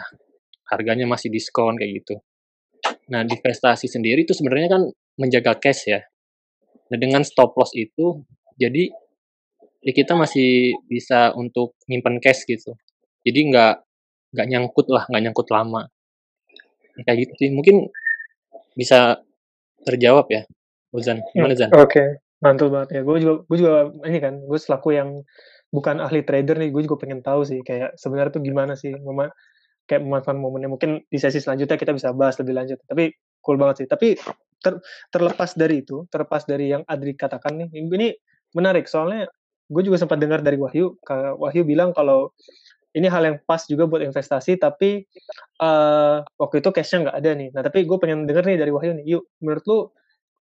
harganya 0.71 1.05
masih 1.05 1.29
diskon 1.29 1.75
kayak 1.75 2.03
gitu. 2.03 2.23
Nah, 3.11 3.27
divestasi 3.27 3.91
sendiri 3.91 4.23
itu 4.23 4.33
sebenarnya 4.33 4.79
kan 4.79 4.83
menjaga 5.19 5.59
cash 5.59 5.91
ya. 5.91 6.01
Nah, 6.91 6.99
dengan 6.99 7.27
stop 7.27 7.59
loss 7.59 7.75
itu 7.75 8.23
jadi 8.55 8.89
ya 9.83 9.93
kita 9.93 10.15
masih 10.15 10.79
bisa 10.87 11.35
untuk 11.35 11.75
nyimpen 11.91 12.23
cash 12.23 12.47
gitu. 12.47 12.79
Jadi 13.27 13.51
nggak 13.51 13.75
nggak 14.35 14.47
nyangkut 14.47 14.87
lah, 14.89 15.05
nggak 15.11 15.23
nyangkut 15.27 15.49
lama. 15.51 15.91
Kayak 17.03 17.19
gitu 17.29 17.33
sih. 17.47 17.51
Mungkin 17.51 17.91
bisa 18.79 19.19
terjawab 19.83 20.31
ya, 20.31 20.47
Uzan. 20.95 21.25
Gimana? 21.35 21.55
Oke, 21.55 21.71
okay. 21.75 22.09
mantul 22.39 22.71
banget 22.71 22.99
ya. 22.99 23.01
Gue 23.03 23.17
juga, 23.19 23.35
gue 23.45 23.57
juga 23.59 23.75
ini 24.07 24.19
kan, 24.23 24.35
gue 24.39 24.59
selaku 24.61 24.95
yang 24.95 25.25
bukan 25.71 26.03
ahli 26.03 26.27
trader 26.27 26.59
nih, 26.59 26.71
gue 26.75 26.83
juga 26.87 27.07
pengen 27.07 27.23
tahu 27.23 27.47
sih 27.47 27.63
kayak 27.63 27.95
sebenarnya 27.95 28.35
tuh 28.35 28.43
gimana 28.43 28.75
sih 28.75 28.95
mema 28.95 29.31
kayak 29.87 30.03
memanfaatkan 30.07 30.39
momennya. 30.39 30.71
Mungkin 30.71 31.07
di 31.07 31.19
sesi 31.19 31.39
selanjutnya 31.43 31.79
kita 31.79 31.91
bisa 31.95 32.15
bahas 32.15 32.39
lebih 32.39 32.55
lanjut. 32.55 32.79
Tapi 32.87 33.11
cool 33.43 33.59
banget 33.59 33.83
sih. 33.83 33.89
Tapi 33.91 34.15
ter, 34.63 34.79
terlepas 35.11 35.57
dari 35.57 35.83
itu, 35.83 36.07
terlepas 36.11 36.47
dari 36.47 36.71
yang 36.71 36.83
Adri 36.87 37.17
katakan 37.17 37.59
nih, 37.59 37.69
ini 37.75 38.15
menarik 38.55 38.87
soalnya 38.87 39.27
gue 39.71 39.83
juga 39.87 40.03
sempat 40.03 40.19
dengar 40.19 40.43
dari 40.43 40.59
Wahyu, 40.59 40.99
Wahyu 41.39 41.63
bilang 41.63 41.95
kalau 41.95 42.35
ini 42.91 43.07
hal 43.07 43.23
yang 43.23 43.39
pas 43.47 43.63
juga 43.71 43.87
buat 43.87 44.03
investasi, 44.03 44.59
tapi 44.59 45.07
uh, 45.63 46.27
waktu 46.43 46.59
itu 46.59 46.75
cashnya 46.75 47.07
nggak 47.07 47.17
ada 47.23 47.31
nih. 47.39 47.49
Nah, 47.55 47.63
tapi 47.63 47.87
gue 47.87 47.99
pengen 48.03 48.27
denger 48.27 48.43
nih 48.51 48.59
dari 48.59 48.75
Wahyu 48.75 48.99
nih, 48.99 49.07
yuk, 49.07 49.31
menurut 49.39 49.65
lu, 49.71 49.79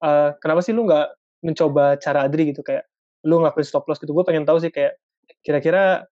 uh, 0.02 0.34
kenapa 0.42 0.66
sih 0.66 0.74
lu 0.74 0.90
nggak 0.90 1.14
mencoba 1.46 2.02
cara 2.02 2.26
Adri 2.26 2.50
gitu, 2.50 2.66
kayak 2.66 2.90
lu 3.30 3.38
ngelakuin 3.38 3.66
stop 3.70 3.86
loss 3.86 4.02
gitu? 4.02 4.18
Gue 4.18 4.26
pengen 4.26 4.50
tahu 4.50 4.58
sih 4.58 4.74
kayak 4.74 4.98
kira-kira 5.46 6.06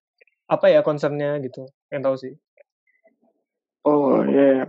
apa 0.47 0.65
ya 0.71 0.79
concernnya 0.81 1.39
gitu, 1.43 1.67
pengen 1.91 2.03
tahu 2.07 2.15
sih. 2.15 2.33
Oh 3.87 4.23
iya, 4.23 4.39
yeah. 4.39 4.61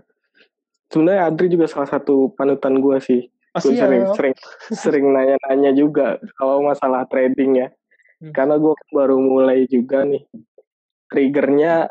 sebenarnya 0.90 1.22
Adri 1.30 1.46
juga 1.50 1.66
salah 1.66 1.90
satu 1.90 2.34
panutan 2.34 2.78
gue 2.78 2.98
sih. 3.02 3.22
Oh, 3.56 3.60
gue 3.64 3.74
sering, 3.74 4.04
sering 4.14 4.36
sering 4.70 5.06
nanya-nanya 5.10 5.72
juga 5.74 6.20
kalau 6.38 6.62
masalah 6.62 7.08
trading 7.10 7.66
ya. 7.66 7.68
Hmm. 8.18 8.34
Karena 8.34 8.58
gue 8.58 8.74
baru 8.94 9.18
mulai 9.18 9.66
juga 9.70 10.02
nih 10.06 10.22
triggernya 11.08 11.88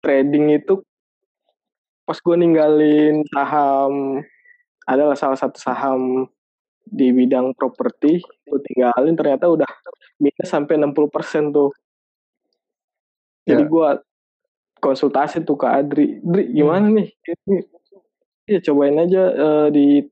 trading 0.00 0.56
itu 0.56 0.80
pas 2.04 2.20
gue 2.20 2.36
ninggalin 2.36 3.24
saham 3.32 4.20
adalah 4.84 5.16
salah 5.16 5.40
satu 5.40 5.56
saham 5.56 6.28
di 6.84 7.08
bidang 7.16 7.56
properti 7.56 8.20
gue 8.20 8.60
tinggalin 8.68 9.16
ternyata 9.16 9.48
udah 9.48 9.70
minus 10.20 10.48
sampai 10.48 10.78
60% 10.78 11.54
tuh 11.54 11.70
jadi 13.44 13.62
yeah. 13.64 13.70
gue 13.70 13.88
konsultasi 14.80 15.44
tuh 15.44 15.56
ke 15.56 15.66
Adri 15.68 16.20
Adri 16.20 16.44
gimana 16.52 16.86
hmm. 16.88 16.96
nih 16.96 17.08
ini 17.24 17.56
ya 18.44 18.60
cobain 18.60 19.00
aja 19.00 19.22
uh, 19.32 19.68
di 19.72 20.04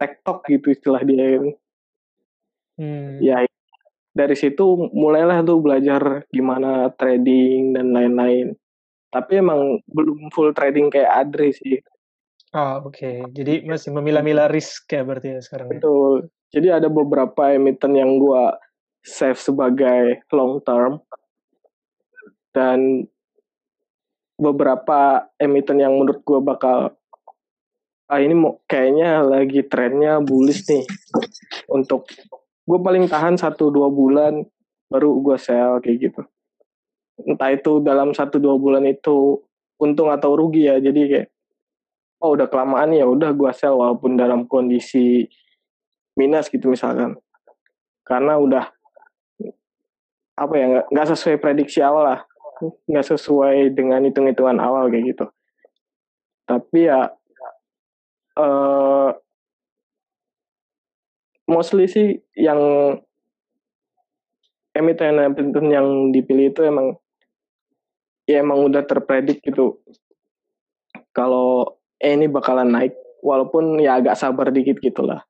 TikTok 0.00 0.48
gitu 0.48 0.72
istilah 0.72 1.02
dia 1.04 1.40
hmm. 2.80 3.20
ya 3.20 3.44
dari 4.14 4.38
situ 4.38 4.94
mulailah 4.94 5.42
tuh 5.42 5.58
belajar 5.58 6.22
gimana 6.30 6.94
trading 6.94 7.74
dan 7.74 7.90
lain-lain. 7.90 8.54
Tapi 9.10 9.42
emang 9.42 9.82
belum 9.90 10.30
full 10.30 10.54
trading 10.54 10.88
kayak 10.90 11.26
Adri 11.26 11.50
sih. 11.50 11.82
Oh, 12.54 12.86
oke. 12.86 12.94
Okay. 12.94 13.26
Jadi 13.34 13.66
masih 13.66 13.90
memilah-milah 13.90 14.46
risk 14.46 14.86
ya 14.94 15.02
berarti 15.02 15.34
ya 15.34 15.40
sekarang. 15.42 15.66
Ya? 15.66 15.72
Betul. 15.82 16.30
Jadi 16.54 16.68
ada 16.70 16.86
beberapa 16.86 17.50
emiten 17.50 17.98
yang 17.98 18.22
gua 18.22 18.54
save 19.04 19.38
sebagai 19.38 20.24
long 20.32 20.64
term. 20.64 21.04
Dan 22.54 23.04
beberapa 24.34 25.30
emiten 25.38 25.78
yang 25.78 25.94
menurut 25.94 26.24
gua 26.26 26.40
bakal 26.42 26.98
ah 28.04 28.20
ini 28.20 28.36
mau 28.36 28.60
kayaknya 28.68 29.24
lagi 29.24 29.64
trennya 29.64 30.20
bullish 30.20 30.64
nih. 30.68 30.84
Untuk 31.72 32.08
gue 32.64 32.78
paling 32.80 33.08
tahan 33.08 33.36
satu 33.36 33.68
dua 33.72 33.88
bulan 33.88 34.44
baru 34.88 35.20
gue 35.20 35.36
sell 35.40 35.80
kayak 35.80 35.96
gitu. 36.10 36.22
Entah 37.24 37.50
itu 37.54 37.80
dalam 37.80 38.12
satu 38.12 38.36
dua 38.40 38.56
bulan 38.60 38.84
itu 38.84 39.40
untung 39.80 40.12
atau 40.12 40.36
rugi 40.36 40.70
ya 40.70 40.78
jadi 40.78 41.00
kayak 41.10 41.28
oh 42.24 42.38
udah 42.38 42.48
kelamaan 42.48 42.94
ya 42.94 43.04
udah 43.04 43.36
gue 43.36 43.50
sell 43.52 43.76
walaupun 43.76 44.16
dalam 44.16 44.44
kondisi 44.48 45.24
minus 46.14 46.52
gitu 46.52 46.72
misalkan. 46.72 47.16
Karena 48.04 48.36
udah 48.36 48.68
apa 50.34 50.54
ya 50.58 50.66
nggak 50.90 51.08
sesuai 51.14 51.36
prediksi 51.38 51.78
awal 51.80 52.04
lah. 52.04 52.20
Nggak 52.90 53.06
sesuai 53.14 53.74
dengan 53.74 54.02
hitung-hitungan 54.06 54.58
awal 54.58 54.90
kayak 54.90 55.14
gitu. 55.14 55.26
Tapi 56.44 56.78
ya 56.90 57.10
eh, 58.38 59.10
mostly 61.50 61.86
sih 61.86 62.18
yang 62.34 62.60
emiten-emiten 64.74 65.66
yang 65.70 65.86
dipilih 66.10 66.50
itu 66.50 66.66
emang 66.66 66.98
ya 68.26 68.42
emang 68.42 68.66
udah 68.66 68.82
terpredik 68.82 69.38
gitu. 69.42 69.78
Kalau 71.14 71.78
eh, 72.02 72.14
ini 72.14 72.26
bakalan 72.26 72.74
naik 72.74 72.94
walaupun 73.22 73.78
ya 73.80 74.02
agak 74.02 74.18
sabar 74.18 74.50
dikit 74.50 74.82
gitulah 74.82 75.22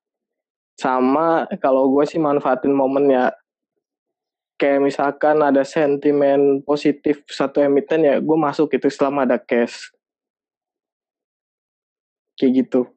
sama 0.74 1.46
kalau 1.62 1.86
gue 1.94 2.02
sih 2.02 2.18
manfaatin 2.18 2.74
momen 2.74 3.06
ya 3.06 3.30
kayak 4.54 4.80
misalkan 4.82 5.42
ada 5.42 5.66
sentimen 5.66 6.62
positif 6.62 7.26
satu 7.26 7.58
emiten 7.62 8.06
ya 8.06 8.16
gue 8.22 8.38
masuk 8.38 8.70
itu 8.74 8.86
selama 8.90 9.26
ada 9.26 9.38
cash 9.38 9.90
kayak 12.38 12.64
gitu 12.66 12.94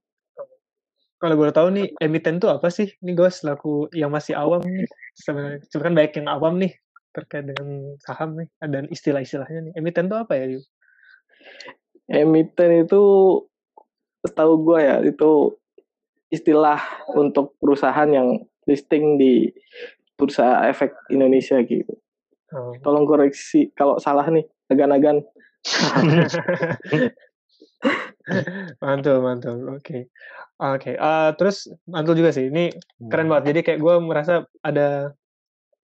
kalau 1.18 1.34
gue 1.34 1.50
tahu 1.50 1.68
nih 1.74 1.88
emiten 1.98 2.38
tuh 2.38 2.54
apa 2.54 2.70
sih? 2.70 2.94
Ini 3.02 3.18
gue 3.18 3.26
selaku 3.26 3.90
yang 3.90 4.14
masih 4.14 4.38
awam 4.38 4.62
nih 4.62 4.86
sebenarnya. 5.18 5.66
Kan 5.66 5.98
baik 5.98 6.14
yang 6.14 6.30
awam 6.30 6.62
nih 6.62 6.78
terkait 7.10 7.50
dengan 7.50 7.98
saham 8.06 8.38
nih 8.38 8.50
dan 8.62 8.86
istilah-istilahnya 8.94 9.60
nih. 9.70 9.74
Emiten 9.82 10.14
tuh 10.14 10.22
apa 10.22 10.38
ya? 10.38 10.46
Yu? 10.46 10.62
Emiten 12.06 12.86
itu 12.86 13.02
setahu 14.22 14.62
gue 14.62 14.80
ya 14.86 15.02
itu 15.02 15.58
istilah 16.30 16.78
untuk 17.18 17.58
perusahaan 17.58 18.10
yang 18.14 18.46
listing 18.70 19.18
di 19.18 19.50
bursa 20.18 20.66
efek 20.68 20.92
Indonesia 21.14 21.62
gitu. 21.62 21.94
Oh. 22.52 22.74
Tolong 22.82 23.06
koreksi 23.06 23.70
kalau 23.78 24.02
salah 24.02 24.26
nih, 24.28 24.44
agan-agan. 24.68 25.22
mantul, 28.84 29.22
mantul. 29.22 29.58
Oke. 29.72 29.80
Okay. 29.80 30.02
Oke, 30.58 30.90
okay. 30.90 30.96
uh, 30.98 31.38
terus 31.38 31.70
mantul 31.86 32.18
juga 32.18 32.34
sih. 32.34 32.50
Ini 32.50 32.74
keren 33.14 33.30
hmm. 33.30 33.38
banget. 33.38 33.46
Jadi 33.54 33.60
kayak 33.62 33.80
gue 33.80 33.96
merasa 34.02 34.42
ada 34.66 35.14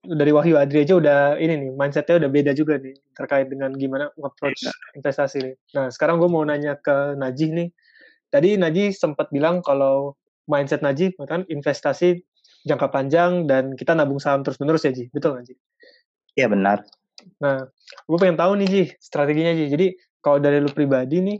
dari 0.03 0.31
Wahyu 0.33 0.59
Adri 0.59 0.83
aja 0.83 0.99
udah 0.99 1.39
ini 1.39 1.63
nih 1.63 1.71
mindsetnya 1.71 2.19
udah 2.19 2.31
beda 2.33 2.51
juga 2.51 2.75
nih 2.75 2.91
terkait 3.15 3.47
dengan 3.47 3.71
gimana 3.71 4.11
approach 4.19 4.67
investasi 4.97 5.37
nih. 5.39 5.55
Nah 5.77 5.87
sekarang 5.93 6.19
gue 6.19 6.27
mau 6.27 6.43
nanya 6.43 6.75
ke 6.81 7.15
Najih 7.15 7.55
nih. 7.55 7.69
Tadi 8.27 8.57
Najih 8.57 8.91
sempat 8.97 9.31
bilang 9.31 9.63
kalau 9.63 10.17
mindset 10.49 10.83
Najih 10.83 11.15
kan 11.23 11.47
investasi 11.47 12.19
jangka 12.63 12.87
panjang 12.89 13.45
dan 13.45 13.75
kita 13.75 13.91
nabung 13.95 14.19
saham 14.19 14.41
terus 14.41 14.57
menerus 14.59 14.87
ya 14.87 14.91
Ji, 14.95 15.11
betul 15.11 15.35
nggak 15.35 15.45
Ji? 15.51 15.55
Iya 16.39 16.47
benar. 16.49 16.83
Nah, 17.39 17.67
gue 18.07 18.17
pengen 18.19 18.39
tahu 18.39 18.59
nih 18.59 18.67
Ji, 18.67 18.83
strateginya 18.99 19.53
Ji. 19.55 19.67
Jadi 19.69 19.87
kalau 20.23 20.39
dari 20.39 20.63
lu 20.63 20.71
pribadi 20.71 21.19
nih, 21.19 21.37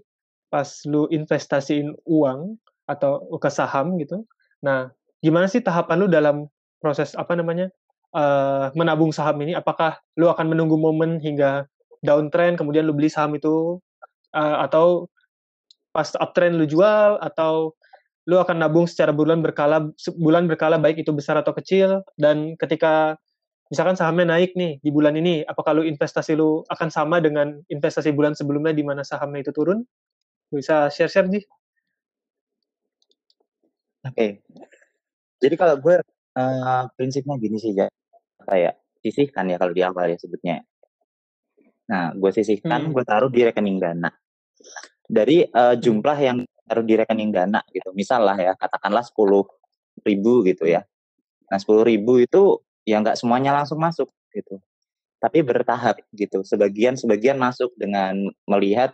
pas 0.51 0.67
lu 0.85 1.07
investasiin 1.09 1.95
uang 2.05 2.59
atau 2.85 3.25
ke 3.39 3.49
saham 3.49 3.95
gitu. 3.97 4.27
Nah, 4.61 4.91
gimana 5.23 5.47
sih 5.47 5.63
tahapan 5.63 6.03
lu 6.03 6.07
dalam 6.11 6.45
proses 6.83 7.15
apa 7.15 7.33
namanya 7.33 7.71
uh, 8.11 8.69
menabung 8.75 9.15
saham 9.15 9.39
ini? 9.41 9.55
Apakah 9.55 9.97
lu 10.19 10.27
akan 10.27 10.51
menunggu 10.51 10.75
momen 10.75 11.17
hingga 11.23 11.65
downtrend 12.03 12.59
kemudian 12.59 12.83
lu 12.83 12.93
beli 12.93 13.07
saham 13.07 13.33
itu 13.33 13.79
uh, 14.35 14.57
atau 14.67 15.07
pas 15.95 16.11
uptrend 16.19 16.59
lu 16.59 16.67
jual 16.67 17.17
atau 17.23 17.71
lu 18.23 18.39
akan 18.39 18.63
nabung 18.63 18.87
secara 18.87 19.11
bulan 19.11 19.43
berkala 19.43 19.91
bulan 20.15 20.47
berkala 20.47 20.79
baik 20.79 21.03
itu 21.03 21.11
besar 21.11 21.35
atau 21.35 21.51
kecil 21.51 22.07
dan 22.15 22.55
ketika 22.55 23.19
misalkan 23.67 23.99
sahamnya 23.99 24.37
naik 24.37 24.55
nih 24.55 24.79
di 24.79 24.89
bulan 24.93 25.17
ini 25.19 25.43
apakah 25.43 25.75
lu 25.75 25.83
investasi 25.83 26.37
lu 26.37 26.63
akan 26.71 26.87
sama 26.87 27.19
dengan 27.19 27.59
investasi 27.67 28.15
bulan 28.15 28.31
sebelumnya 28.31 28.71
di 28.71 28.83
mana 28.85 29.03
sahamnya 29.03 29.43
itu 29.43 29.51
turun 29.51 29.83
bisa 30.53 30.93
share-share 30.93 31.25
nih. 31.25 31.43
Oke. 34.03 34.13
Okay. 34.13 34.29
Jadi 35.41 35.55
kalau 35.57 35.75
gue 35.81 35.95
uh, 36.37 36.83
prinsipnya 36.95 37.35
gini 37.41 37.57
sih 37.57 37.73
ya, 37.73 37.89
kayak 38.45 38.79
sisihkan 39.01 39.49
ya 39.51 39.57
kalau 39.59 39.73
di 39.73 39.81
awal 39.83 40.07
ya 40.07 40.17
sebutnya. 40.21 40.63
Nah, 41.89 42.15
gue 42.15 42.31
sisihkan, 42.31 42.87
hmm. 42.87 42.91
gue 42.95 43.03
taruh 43.03 43.27
di 43.27 43.43
rekening 43.43 43.81
dana. 43.81 44.07
Dari 45.03 45.43
uh, 45.43 45.75
jumlah 45.75 46.17
yang 46.21 46.39
taruh 46.67 46.85
di 46.85 46.95
rekening 46.95 47.31
dana 47.31 47.59
gitu. 47.71 47.91
Misal 47.91 48.23
lah 48.23 48.37
ya, 48.39 48.53
katakanlah 48.55 49.03
sepuluh 49.03 49.45
ribu 50.01 50.41
gitu 50.47 50.65
ya. 50.65 50.81
Nah 51.51 51.57
sepuluh 51.61 51.85
ribu 51.85 52.17
itu 52.17 52.59
ya 52.83 52.99
nggak 52.99 53.19
semuanya 53.19 53.53
langsung 53.53 53.79
masuk 53.79 54.09
gitu. 54.33 54.59
Tapi 55.21 55.39
bertahap 55.45 56.03
gitu. 56.11 56.43
Sebagian 56.43 56.99
sebagian 56.99 57.39
masuk 57.39 57.71
dengan 57.79 58.27
melihat 58.43 58.91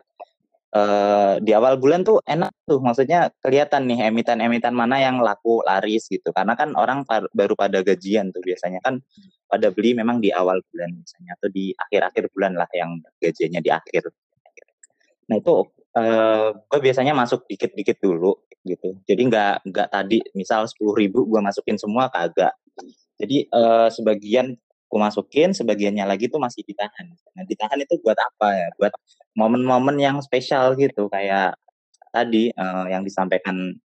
uh, 0.78 1.42
di 1.42 1.58
awal 1.58 1.82
bulan 1.82 2.06
tuh 2.06 2.22
enak 2.26 2.54
tuh. 2.70 2.78
Maksudnya 2.78 3.34
kelihatan 3.42 3.90
nih 3.90 4.14
emiten-emiten 4.14 4.76
mana 4.76 5.02
yang 5.02 5.22
laku 5.24 5.66
laris 5.66 6.06
gitu. 6.06 6.30
Karena 6.30 6.54
kan 6.54 6.78
orang 6.78 7.02
baru 7.34 7.58
pada 7.58 7.82
gajian 7.82 8.30
tuh 8.30 8.46
biasanya 8.46 8.78
kan 8.86 9.02
pada 9.50 9.74
beli 9.74 9.98
memang 9.98 10.22
di 10.22 10.30
awal 10.30 10.62
bulan 10.70 10.94
misalnya 10.94 11.34
atau 11.42 11.50
di 11.50 11.74
akhir-akhir 11.74 12.30
bulan 12.38 12.54
lah 12.54 12.70
yang 12.78 13.02
gajiannya 13.18 13.62
di 13.66 13.72
akhir. 13.74 14.04
Nah 15.34 15.42
itu 15.42 15.66
uh, 16.00 16.56
gue 16.56 16.80
biasanya 16.80 17.12
masuk 17.12 17.44
dikit-dikit 17.52 18.00
dulu 18.00 18.40
gitu. 18.64 18.96
Jadi 19.04 19.22
nggak 19.28 19.68
nggak 19.68 19.88
tadi 19.92 20.24
misal 20.36 20.64
sepuluh 20.68 20.96
ribu 20.96 21.28
gue 21.28 21.40
masukin 21.44 21.76
semua 21.76 22.08
kagak. 22.08 22.56
Jadi 23.20 23.52
uh, 23.52 23.92
sebagian 23.92 24.56
gue 24.90 25.00
masukin, 25.00 25.52
sebagiannya 25.52 26.08
lagi 26.08 26.32
tuh 26.32 26.40
masih 26.42 26.64
ditahan. 26.66 27.14
Nah 27.36 27.44
ditahan 27.46 27.78
itu 27.84 28.00
buat 28.00 28.18
apa 28.18 28.48
ya? 28.56 28.68
Buat 28.80 28.94
momen-momen 29.36 30.00
yang 30.00 30.18
spesial 30.24 30.74
gitu 30.80 31.12
kayak 31.12 31.60
tadi 32.10 32.50
uh, 32.56 32.90
yang 32.90 33.04
disampaikan 33.06 33.78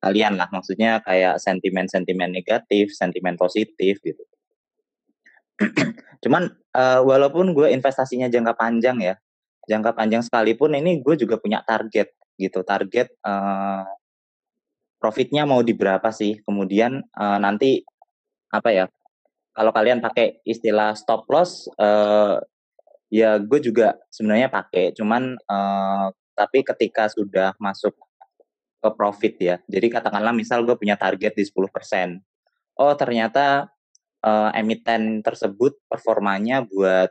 kalian 0.00 0.38
lah. 0.38 0.48
Maksudnya 0.48 1.02
kayak 1.04 1.42
sentimen-sentimen 1.42 2.30
negatif, 2.32 2.94
sentimen 2.94 3.34
positif 3.34 3.98
gitu. 4.00 4.24
Cuman 6.24 6.48
uh, 6.74 7.00
walaupun 7.02 7.52
gue 7.52 7.68
investasinya 7.74 8.30
jangka 8.30 8.54
panjang 8.54 8.98
ya, 9.02 9.14
jangka 9.68 9.92
panjang 9.92 10.24
sekalipun 10.24 10.72
ini 10.72 11.04
gue 11.04 11.14
juga 11.20 11.36
punya 11.36 11.60
target 11.60 12.16
gitu, 12.40 12.64
target 12.64 13.12
uh, 13.22 13.84
profitnya 14.96 15.44
mau 15.44 15.60
di 15.60 15.76
berapa 15.76 16.08
sih, 16.08 16.40
kemudian 16.42 17.04
uh, 17.14 17.38
nanti 17.38 17.84
apa 18.48 18.68
ya, 18.72 18.84
kalau 19.52 19.70
kalian 19.70 20.00
pakai 20.00 20.40
istilah 20.48 20.96
stop 20.96 21.28
loss, 21.28 21.68
uh, 21.76 22.40
ya 23.12 23.36
gue 23.36 23.60
juga 23.60 24.00
sebenarnya 24.08 24.48
pakai, 24.48 24.96
cuman 24.96 25.36
uh, 25.36 26.08
tapi 26.32 26.64
ketika 26.64 27.10
sudah 27.10 27.52
masuk 27.60 27.92
ke 28.78 28.88
profit 28.94 29.34
ya, 29.38 29.56
jadi 29.66 30.00
katakanlah 30.00 30.32
misal 30.32 30.64
gue 30.64 30.74
punya 30.78 30.94
target 30.94 31.34
di 31.34 31.44
10%, 31.44 32.22
oh 32.78 32.94
ternyata 32.94 33.68
uh, 34.22 34.50
emiten 34.54 35.20
tersebut 35.22 35.78
performanya 35.90 36.62
buat 36.62 37.10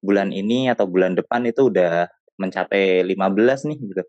bulan 0.00 0.30
ini 0.30 0.70
atau 0.70 0.86
bulan 0.86 1.16
depan 1.16 1.44
itu 1.48 1.72
udah 1.72 2.06
mencapai 2.36 3.02
15 3.04 3.68
nih 3.72 3.78
gitu. 3.80 4.02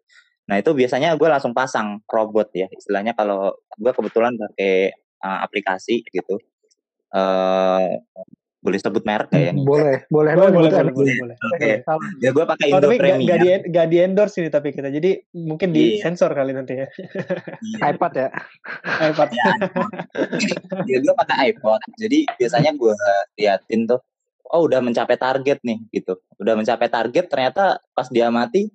Nah 0.48 0.56
itu 0.60 0.72
biasanya 0.72 1.16
gue 1.16 1.28
langsung 1.28 1.52
pasang 1.52 2.00
robot 2.08 2.52
ya 2.56 2.68
istilahnya 2.72 3.16
kalau 3.16 3.56
gue 3.76 3.92
kebetulan 3.92 4.36
pakai 4.36 4.96
uh, 5.24 5.40
aplikasi 5.44 6.04
gitu. 6.08 6.40
Uh, 7.08 8.00
boleh 8.68 8.80
sebut 8.84 9.04
merek 9.08 9.32
ya? 9.32 9.56
Boleh, 9.56 10.04
boleh, 10.12 10.34
boleh, 10.36 10.52
boleh, 10.52 10.72
boleh, 10.76 10.92
boleh, 10.92 11.14
boleh. 11.24 11.36
Oke. 11.56 11.72
Ya 12.20 12.30
gue 12.36 12.44
pakai 12.44 12.66
oh, 12.74 12.78
Indo 12.82 12.88
tapi 12.90 12.98
Premium. 13.00 13.30
Gak, 13.30 13.40
di, 13.40 13.48
gak 13.72 13.88
di 13.88 13.98
endorse 14.04 14.36
ini 14.44 14.50
tapi 14.52 14.76
kita, 14.76 14.92
jadi 14.92 15.12
mungkin 15.40 15.72
di 15.72 15.96
Iya. 15.96 16.10
sensor 16.10 16.36
kali 16.36 16.52
nanti 16.52 16.84
ya. 16.84 16.88
Iya. 17.64 17.96
iPad 17.96 18.14
ya. 18.18 18.28
iPad. 19.14 19.30
ya, 19.40 19.46
ya 20.84 20.98
gue 21.00 21.14
pakai 21.16 21.56
iPhone. 21.56 21.84
Jadi 21.96 22.28
biasanya 22.36 22.72
gue 22.76 22.94
liatin 23.40 23.88
tuh, 23.88 24.02
oh 24.52 24.68
udah 24.68 24.80
mencapai 24.84 25.18
target 25.20 25.60
nih 25.64 25.80
gitu. 25.92 26.20
Udah 26.40 26.56
mencapai 26.58 26.88
target 26.92 27.26
ternyata 27.32 27.80
pas 27.92 28.08
dia 28.12 28.32
mati, 28.32 28.72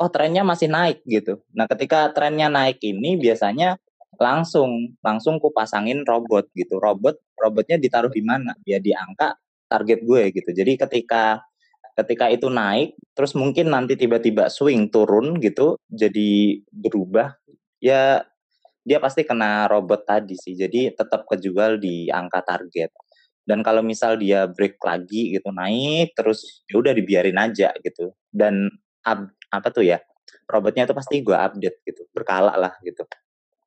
oh 0.00 0.08
trennya 0.08 0.42
masih 0.46 0.68
naik 0.72 1.04
gitu. 1.06 1.40
Nah 1.56 1.68
ketika 1.70 2.10
trennya 2.16 2.48
naik 2.48 2.80
ini 2.84 3.16
biasanya 3.20 3.76
langsung 4.20 4.96
langsung 5.00 5.40
ku 5.42 5.52
pasangin 5.54 6.04
robot 6.04 6.50
gitu. 6.56 6.78
Robot 6.80 7.16
robotnya 7.40 7.76
ditaruh 7.80 8.12
di 8.12 8.22
mana? 8.24 8.56
Ya 8.68 8.78
di 8.80 8.92
angka 8.96 9.36
target 9.70 10.04
gue 10.04 10.22
gitu. 10.36 10.50
Jadi 10.52 10.76
ketika 10.76 11.40
ketika 11.96 12.28
itu 12.32 12.48
naik, 12.48 12.96
terus 13.12 13.36
mungkin 13.36 13.72
nanti 13.72 13.96
tiba-tiba 14.00 14.48
swing 14.48 14.88
turun 14.88 15.36
gitu, 15.44 15.76
jadi 15.92 16.56
berubah, 16.72 17.36
ya 17.84 18.24
dia 18.82 18.98
pasti 18.98 19.22
kena 19.28 19.68
robot 19.68 20.08
tadi 20.08 20.34
sih. 20.36 20.56
Jadi 20.56 20.96
tetap 20.96 21.28
kejual 21.28 21.78
di 21.78 22.08
angka 22.08 22.40
target. 22.44 22.90
Dan 23.42 23.60
kalau 23.66 23.82
misal 23.82 24.14
dia 24.18 24.46
break 24.46 24.78
lagi 24.82 25.34
gitu 25.34 25.50
naik, 25.50 26.14
terus 26.14 26.62
ya 26.70 26.78
udah 26.78 26.94
dibiarin 26.94 27.38
aja 27.38 27.74
gitu. 27.82 28.14
Dan 28.30 28.70
up, 29.02 29.30
apa 29.50 29.68
tuh 29.74 29.82
ya? 29.82 29.98
Robotnya 30.46 30.86
itu 30.86 30.94
pasti 30.94 31.20
gue 31.20 31.34
update 31.34 31.78
gitu, 31.86 32.02
berkala 32.14 32.54
lah 32.54 32.72
gitu. 32.86 33.02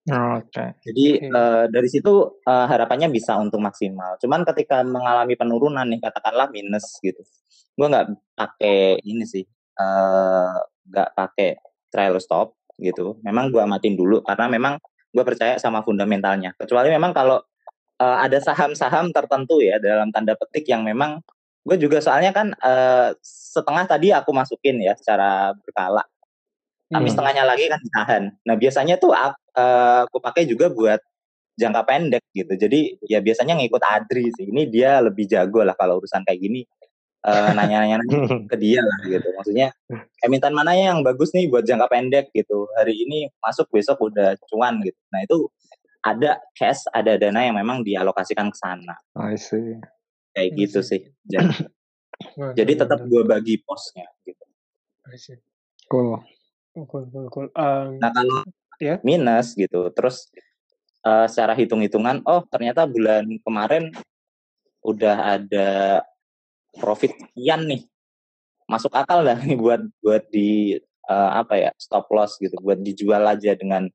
Oke. 0.05 0.77
Jadi 0.85 1.05
Oke. 1.17 1.33
eh, 1.33 1.65
dari 1.73 1.89
situ 1.89 2.13
eh, 2.45 2.65
harapannya 2.69 3.09
bisa 3.09 3.35
untung 3.41 3.65
maksimal. 3.65 4.21
Cuman 4.21 4.45
ketika 4.45 4.85
mengalami 4.85 5.33
penurunan 5.33 5.85
nih 5.89 5.97
katakanlah 5.97 6.53
minus 6.53 7.01
gitu, 7.01 7.25
gue 7.73 7.87
nggak 7.89 8.37
pakai 8.37 9.01
ini 9.01 9.25
sih, 9.25 9.41
eh, 9.81 10.55
nggak 10.87 11.09
pakai 11.17 11.57
trial 11.89 12.21
stop 12.21 12.53
gitu. 12.77 13.17
Memang 13.25 13.49
gue 13.49 13.61
amatin 13.63 13.97
dulu 13.97 14.21
karena 14.21 14.45
memang 14.45 14.73
gue 15.09 15.23
percaya 15.25 15.57
sama 15.57 15.81
fundamentalnya. 15.81 16.53
Kecuali 16.53 16.93
memang 16.93 17.09
kalau 17.09 17.41
eh, 17.99 18.17
ada 18.25 18.37
saham-saham 18.41 19.11
tertentu 19.15 19.59
ya 19.63 19.79
dalam 19.79 20.11
tanda 20.11 20.35
petik 20.35 20.67
yang 20.67 20.83
memang 20.83 21.19
gue 21.65 21.77
juga 21.81 21.97
soalnya 22.03 22.31
kan 22.35 22.53
eh, 22.53 23.09
setengah 23.25 23.85
tadi 23.89 24.13
aku 24.13 24.29
masukin 24.35 24.79
ya 24.83 24.93
secara 24.97 25.55
berkala 25.65 26.03
tapi 26.85 27.09
Hmm. 27.09 27.13
setengahnya 27.17 27.43
lagi 27.49 27.65
kan 27.65 27.81
ditahan. 27.81 28.23
Nah 28.45 28.55
biasanya 28.61 28.95
tuh 29.01 29.09
ak- 29.09 29.41
eh, 29.57 29.99
aku 30.05 30.21
pakai 30.21 30.45
juga 30.45 30.69
buat 30.69 31.01
jangka 31.57 31.81
pendek 31.81 32.23
gitu. 32.29 32.53
Jadi 32.53 33.01
ya 33.09 33.25
biasanya 33.25 33.57
ngikut 33.57 33.81
Adri 33.81 34.29
sih. 34.37 34.53
Ini 34.53 34.69
dia 34.69 35.01
lebih 35.01 35.25
jago 35.25 35.65
lah 35.65 35.73
kalau 35.73 35.97
urusan 35.97 36.21
kayak 36.21 36.37
gini. 36.37 36.61
Eh, 37.25 37.51
nanya-nanya 37.57 37.97
ke 38.53 38.55
dia 38.61 38.85
lah 38.85 39.01
gitu. 39.01 39.33
Maksudnya 39.33 39.73
emiten 40.21 40.53
mana 40.53 40.77
yang 40.77 41.01
bagus 41.01 41.33
nih 41.33 41.49
buat 41.49 41.65
jangka 41.65 41.89
pendek 41.89 42.29
gitu. 42.37 42.69
Hari 42.77 42.93
ini 42.93 43.33
masuk 43.41 43.65
besok 43.73 44.05
udah 44.05 44.37
cuan 44.45 44.77
gitu. 44.85 44.99
Nah 45.09 45.25
itu 45.25 45.49
ada 46.05 46.37
cash, 46.53 46.85
ada 46.93 47.17
dana 47.17 47.41
yang 47.41 47.57
memang 47.57 47.81
dialokasikan 47.81 48.53
ke 48.53 48.57
sana. 48.61 48.93
I 49.17 49.33
see. 49.41 49.81
Kayak 50.37 50.49
I 50.53 50.57
gitu 50.61 50.79
see. 50.85 50.89
sih. 50.93 51.01
Jadi, 51.25 51.55
jadi 52.61 52.71
tetap 52.85 53.01
gue 53.09 53.21
bagi 53.25 53.57
posnya 53.65 54.05
gitu. 54.21 54.45
I 55.09 55.17
see. 55.17 55.41
Cool. 55.89 56.21
Cool, 56.75 57.09
cool, 57.09 57.27
cool. 57.33 57.47
Um, 57.57 57.97
Nah 57.97 58.13
kalau 58.13 58.45
Ya. 58.75 58.99
minus 59.07 59.55
gitu, 59.55 59.87
terus 59.95 60.27
eh, 61.07 61.25
secara 61.31 61.55
hitung-hitungan, 61.55 62.19
oh 62.27 62.43
ternyata 62.51 62.83
bulan 62.83 63.23
kemarin 63.39 63.87
udah 64.83 65.39
ada 65.39 66.03
profit 66.75 67.15
sekian 67.15 67.71
nih, 67.71 67.87
masuk 68.67 68.91
akal 68.91 69.23
dah 69.23 69.39
nih 69.39 69.55
buat 69.55 69.79
buat 70.03 70.27
di 70.27 70.75
eh, 71.07 71.29
apa 71.39 71.55
ya 71.55 71.71
stop 71.79 72.11
loss 72.11 72.35
gitu, 72.35 72.59
buat 72.59 72.83
dijual 72.83 73.23
aja 73.23 73.55
dengan 73.55 73.87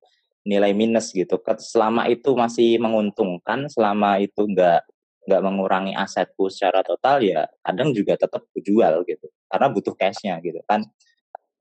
nilai 0.46 0.72
minus 0.72 1.12
gitu. 1.12 1.40
Selama 1.60 2.08
itu 2.08 2.32
masih 2.32 2.80
menguntungkan, 2.80 3.68
selama 3.68 4.20
itu 4.20 4.46
nggak 4.46 4.86
nggak 5.28 5.42
mengurangi 5.44 5.92
asetku 5.94 6.48
secara 6.48 6.80
total 6.80 7.20
ya 7.20 7.44
kadang 7.60 7.92
juga 7.92 8.16
tetap 8.16 8.40
kujual 8.56 9.04
gitu 9.04 9.28
karena 9.52 9.68
butuh 9.68 9.92
cashnya 9.92 10.40
gitu 10.40 10.58
kan 10.64 10.80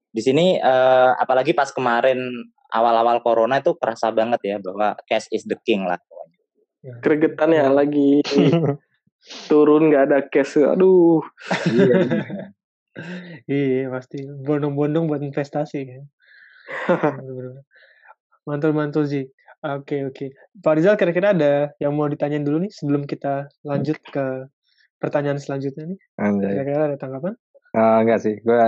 di 0.09 0.21
sini 0.23 0.57
eh, 0.57 1.11
apalagi 1.19 1.53
pas 1.53 1.69
kemarin 1.69 2.17
awal-awal 2.69 3.21
corona 3.25 3.61
itu 3.61 3.73
kerasa 3.77 4.13
banget 4.13 4.41
ya 4.45 4.55
bahwa 4.61 4.97
cash 5.09 5.29
is 5.33 5.45
the 5.45 5.57
king 5.65 5.85
lah 5.85 5.97
pokoknya. 5.97 6.39
Gregetan 7.01 7.49
ya 7.53 7.65
lagi 7.69 8.21
turun 9.49 9.89
nggak 9.89 10.03
ada 10.09 10.19
cash. 10.29 10.61
Aduh. 10.61 11.21
Iya 13.49 13.89
pasti 13.93 14.25
bondong-bondong 14.25 15.09
buat 15.09 15.21
investasi 15.21 15.79
kan. 15.85 16.03
Bener-bener. 18.43 18.71
Mantul-mantul 18.71 19.03
sih. 19.09 19.25
Oke 19.59 20.07
oke. 20.07 20.31
Pak 20.63 20.73
Rizal 20.79 20.95
kira-kira 20.95 21.35
ada 21.35 21.75
yang 21.83 21.91
mau 21.91 22.07
ditanyain 22.07 22.47
dulu 22.47 22.63
nih 22.63 22.71
sebelum 22.71 23.03
kita 23.03 23.51
lanjut 23.67 23.99
ke 24.07 24.47
pertanyaan 25.03 25.39
selanjutnya 25.39 25.95
nih. 25.95 25.99
Kira-kira 26.15 26.91
ada 26.91 26.97
tanggapan? 26.99 27.35
Eh, 27.69 27.97
enggak 28.01 28.19
sih, 28.23 28.35
gue 28.41 28.61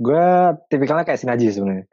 gue 0.00 0.26
tipikalnya 0.72 1.04
kayak 1.04 1.20
Sinaji 1.20 1.52
sebenarnya. 1.52 1.86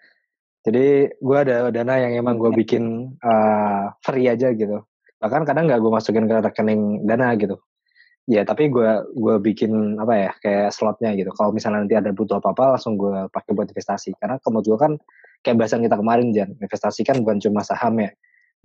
Jadi 0.66 1.10
gue 1.14 1.38
ada 1.38 1.70
dana 1.70 1.96
yang 2.00 2.14
emang 2.22 2.38
gue 2.38 2.54
bikin 2.54 3.18
eh, 3.18 3.86
free 4.06 4.30
aja 4.30 4.54
gitu. 4.54 4.86
Bahkan 5.20 5.42
kadang 5.44 5.66
nggak 5.66 5.82
gue 5.82 5.92
masukin 5.92 6.30
ke 6.30 6.36
rekening 6.46 7.04
dana 7.04 7.34
gitu. 7.36 7.58
Ya 8.26 8.42
tapi 8.46 8.70
gue 8.70 8.90
gue 9.14 9.36
bikin 9.42 9.98
apa 9.98 10.14
ya 10.14 10.32
kayak 10.38 10.70
slotnya 10.70 11.18
gitu. 11.18 11.34
Kalau 11.34 11.50
misalnya 11.50 11.86
nanti 11.86 11.98
ada 11.98 12.14
butuh 12.14 12.38
apa 12.38 12.54
apa 12.54 12.64
langsung 12.78 12.96
gue 12.98 13.26
pakai 13.30 13.52
buat 13.58 13.70
investasi. 13.70 14.14
Karena 14.18 14.38
menurut 14.46 14.66
gue 14.66 14.80
kan 14.80 14.94
kayak 15.46 15.62
bahasan 15.62 15.86
kita 15.86 15.96
kemarin 16.02 16.34
Jan, 16.34 16.58
investasi 16.58 17.06
kan 17.06 17.22
bukan 17.22 17.38
cuma 17.38 17.62
saham 17.62 18.02
ya. 18.02 18.10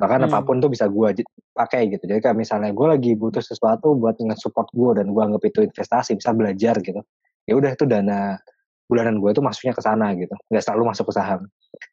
Bahkan 0.00 0.24
Hmm. 0.24 0.32
apa 0.32 0.40
pun 0.48 0.64
tuh 0.64 0.72
bisa 0.72 0.88
gue 0.88 1.20
pakai 1.52 1.92
gitu. 1.92 2.08
Jadi 2.08 2.24
kayak 2.24 2.40
misalnya 2.40 2.72
gue 2.72 2.86
lagi 2.88 3.12
butuh 3.12 3.44
sesuatu 3.44 3.92
buat 4.00 4.16
nge-support 4.16 4.72
gue 4.72 5.04
dan 5.04 5.12
gue 5.12 5.20
anggap 5.20 5.44
itu 5.44 5.60
investasi, 5.60 6.16
bisa 6.16 6.32
belajar 6.32 6.80
gitu 6.80 7.04
ya 7.48 7.58
udah 7.58 7.74
itu 7.74 7.82
dana 7.82 8.38
bulanan 8.86 9.18
gue 9.18 9.30
itu 9.34 9.42
masuknya 9.42 9.74
ke 9.74 9.82
sana 9.82 10.14
gitu 10.14 10.30
nggak 10.50 10.62
selalu 10.62 10.94
masuk 10.94 11.10
ke 11.10 11.14
saham 11.18 11.40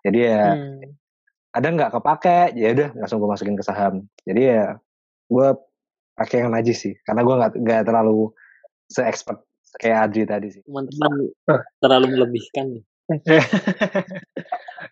jadi 0.05 0.19
ya 0.21 0.41
Hmm. 0.53 0.93
ada 1.49 1.67
nggak 1.73 1.91
kepake 1.97 2.39
ya 2.53 2.67
udah 2.77 2.89
langsung 2.93 3.17
gue 3.17 3.29
masukin 3.29 3.57
ke 3.57 3.65
saham 3.65 4.05
jadi 4.21 4.41
ya 4.41 4.63
gue 5.33 5.47
pakai 6.13 6.45
yang 6.45 6.53
najis 6.53 6.77
sih 6.77 6.93
karena 7.01 7.25
gue 7.25 7.35
nggak 7.37 7.51
nggak 7.57 7.81
terlalu 7.89 8.29
se 8.85 9.01
expert 9.01 9.41
kayak 9.81 9.97
Adri 10.13 10.23
tadi 10.29 10.47
sih 10.53 10.61
Teman-teman 10.61 11.11
terlalu 11.81 12.05
melebihkan 12.13 12.65
nih. 12.77 12.83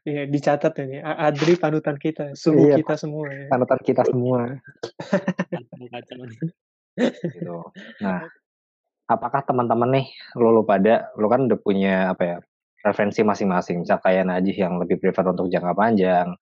Iya, 0.05 0.29
dicatat 0.29 0.73
ya 0.77 0.85
nih. 0.85 1.01
A- 1.01 1.19
Adri 1.33 1.57
panutan 1.57 1.97
kita, 1.97 2.37
suhu 2.37 2.69
Iya, 2.69 2.77
kita 2.77 2.93
semua 2.93 3.25
ya. 3.33 3.49
panutan 3.49 3.79
kita 3.81 4.01
semua 4.05 4.39
gitu. 7.33 7.57
Nah, 8.05 8.29
apakah 9.09 9.41
teman-teman 9.43 9.89
nih 10.01 10.07
lo 10.37 10.53
lo 10.55 10.61
pada 10.63 11.09
lo 11.17 11.27
kan 11.27 11.49
udah 11.49 11.59
punya 11.59 12.13
apa 12.13 12.23
ya 12.23 12.37
referensi 12.85 13.25
masing-masing. 13.25 13.81
Misal 13.81 13.97
kayak 13.97 14.29
Najih 14.29 14.55
yang 14.55 14.77
lebih 14.77 15.01
prefer 15.01 15.25
untuk 15.25 15.49
jangka 15.49 15.73
panjang, 15.73 16.37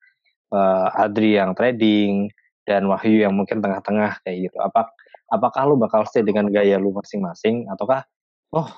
eh, 0.52 0.88
Adri 1.00 1.40
yang 1.40 1.56
trading, 1.56 2.28
dan 2.68 2.88
Wahyu 2.92 3.24
yang 3.24 3.32
mungkin 3.32 3.64
tengah-tengah 3.64 4.24
kayak 4.28 4.52
gitu. 4.52 4.58
Apa 4.60 4.92
apakah 5.32 5.72
lo 5.72 5.80
bakal 5.80 6.04
stay 6.06 6.22
dengan 6.22 6.52
gaya 6.52 6.78
lu 6.78 6.94
masing-masing 6.94 7.66
ataukah 7.72 8.06
oh 8.54 8.70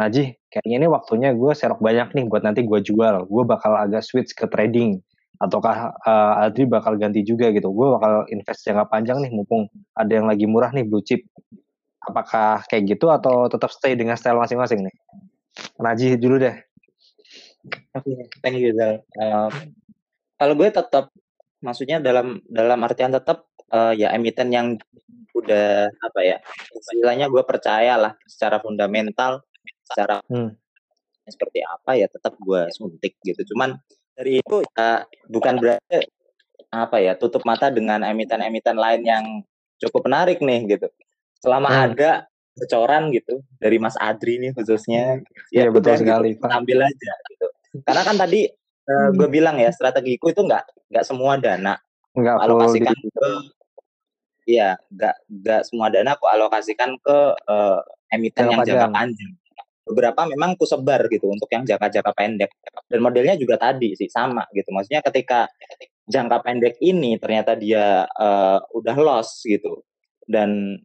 Najih 0.00 0.40
kayaknya 0.48 0.76
ini 0.80 0.88
waktunya 0.88 1.36
gue 1.36 1.52
serok 1.52 1.84
banyak 1.84 2.16
nih 2.16 2.24
buat 2.24 2.40
nanti 2.40 2.64
gue 2.64 2.80
jual. 2.80 3.28
Gue 3.28 3.42
bakal 3.44 3.76
agak 3.76 4.00
switch 4.00 4.32
ke 4.32 4.48
trading 4.48 5.04
ataukah 5.36 5.92
eh, 5.92 6.44
Adri 6.48 6.64
bakal 6.64 6.96
ganti 6.96 7.20
juga 7.20 7.52
gitu. 7.52 7.68
Gue 7.68 8.00
bakal 8.00 8.24
invest 8.32 8.64
jangka 8.64 8.88
panjang 8.88 9.20
nih 9.20 9.28
mumpung 9.28 9.68
ada 9.92 10.08
yang 10.08 10.24
lagi 10.24 10.48
murah 10.48 10.72
nih 10.72 10.88
blue 10.88 11.04
chip. 11.04 11.20
Apakah 12.00 12.64
kayak 12.64 12.96
gitu 12.96 13.12
atau 13.12 13.52
tetap 13.52 13.68
stay 13.68 13.92
dengan 13.92 14.16
style 14.16 14.40
masing-masing 14.40 14.88
nih? 14.88 14.94
Najih 15.76 16.16
dulu 16.16 16.40
deh. 16.40 16.56
Thank 18.40 18.56
you 18.56 18.72
Zal. 18.72 19.04
Eh, 19.04 19.50
kalau 20.40 20.54
gue 20.56 20.68
tetap, 20.72 21.12
maksudnya 21.60 22.00
dalam 22.00 22.40
dalam 22.48 22.80
artian 22.80 23.12
tetap 23.12 23.44
eh, 23.68 24.00
ya 24.00 24.16
emiten 24.16 24.48
yang 24.48 24.80
udah 25.36 25.92
apa 25.92 26.20
ya, 26.24 26.36
istilahnya 26.72 27.28
gue 27.28 27.44
percaya 27.44 28.00
lah 28.00 28.12
secara 28.24 28.58
fundamental, 28.64 29.44
secara 29.90 30.22
Hmm. 30.26 30.54
seperti 31.34 31.62
apa 31.62 31.94
ya 31.94 32.06
tetap 32.06 32.34
gue 32.38 32.70
suntik 32.74 33.18
gitu. 33.22 33.42
Cuman 33.54 33.78
dari 34.14 34.42
itu 34.42 34.56
ya 34.74 35.04
bukan 35.26 35.58
berarti 35.58 36.10
apa 36.70 36.96
ya 36.98 37.14
tutup 37.14 37.42
mata 37.42 37.70
dengan 37.70 38.02
emiten-emiten 38.02 38.74
lain 38.74 39.02
yang 39.02 39.24
cukup 39.78 40.06
menarik 40.10 40.38
nih 40.38 40.66
gitu. 40.70 40.86
Selama 41.38 41.68
Hmm. 41.70 41.82
ada 41.92 42.10
bocoran 42.50 43.14
gitu 43.14 43.40
dari 43.56 43.78
Mas 43.78 43.94
Adri 43.96 44.36
nih 44.36 44.52
khususnya, 44.52 45.22
Iya, 45.48 45.70
betul 45.70 45.94
udah 45.94 45.96
gitu, 45.96 46.04
sekali, 46.04 46.30
Pak. 46.36 46.50
ambil 46.50 46.78
aja 46.84 47.12
gitu. 47.30 47.46
Karena 47.86 48.02
kan 48.02 48.16
tadi 48.18 48.40
eh, 48.90 49.08
gue 49.14 49.28
bilang 49.30 49.54
ya 49.54 49.70
strategiku 49.70 50.34
itu 50.34 50.42
nggak 50.42 50.90
nggak 50.90 51.04
semua 51.06 51.38
dana 51.38 51.78
Enggak 52.10 52.36
full 52.36 52.44
alokasikan 52.50 52.96
di- 52.98 53.10
ke 53.14 53.28
iya 54.50 54.74
nggak 54.90 55.14
nggak 55.30 55.60
semua 55.62 55.86
dana 55.94 56.18
aku 56.18 56.26
alokasikan 56.26 56.98
ke 56.98 57.18
eh, 57.38 57.80
emiten 58.10 58.50
yang 58.50 58.66
jangka 58.66 58.88
panjang. 58.90 59.32
Beberapa 59.90 60.22
memang 60.30 60.54
ku 60.54 60.62
sebar 60.62 61.10
gitu 61.10 61.26
untuk 61.26 61.50
yang 61.50 61.66
jangka-jangka 61.66 62.12
pendek. 62.14 62.50
Dan 62.86 63.02
modelnya 63.02 63.34
juga 63.34 63.58
tadi 63.58 63.98
sih 63.98 64.06
sama 64.06 64.46
gitu. 64.54 64.70
Maksudnya 64.70 65.02
ketika 65.02 65.50
jangka 66.06 66.46
pendek 66.46 66.74
ini 66.78 67.18
ternyata 67.18 67.58
dia 67.58 68.06
eh, 68.06 68.58
udah 68.70 68.96
loss 68.98 69.42
gitu 69.42 69.82
dan 70.30 70.78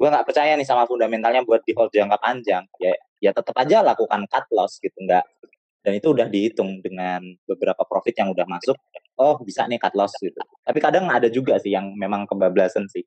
gue 0.00 0.08
nggak 0.08 0.24
percaya 0.24 0.56
nih 0.56 0.64
sama 0.64 0.88
fundamentalnya 0.88 1.44
buat 1.44 1.60
di 1.68 1.76
hold 1.76 1.92
jangka 1.92 2.16
panjang 2.16 2.64
ya 2.80 2.96
ya 3.20 3.36
tetap 3.36 3.52
aja 3.60 3.84
lakukan 3.84 4.24
cut 4.32 4.48
loss 4.56 4.80
gitu 4.80 4.96
nggak. 5.04 5.24
Dan 5.80 5.96
itu 5.96 6.12
udah 6.12 6.28
dihitung 6.28 6.84
dengan 6.84 7.24
beberapa 7.48 7.84
profit 7.88 8.12
yang 8.20 8.32
udah 8.32 8.44
masuk 8.48 8.76
oh 9.20 9.36
bisa 9.44 9.68
nih 9.68 9.76
cut 9.76 9.92
loss 9.92 10.16
gitu. 10.16 10.36
Tapi 10.64 10.78
kadang 10.80 11.08
ada 11.12 11.28
juga 11.28 11.60
sih 11.60 11.72
yang 11.76 11.92
memang 11.96 12.24
kebablasan 12.24 12.88
sih 12.88 13.04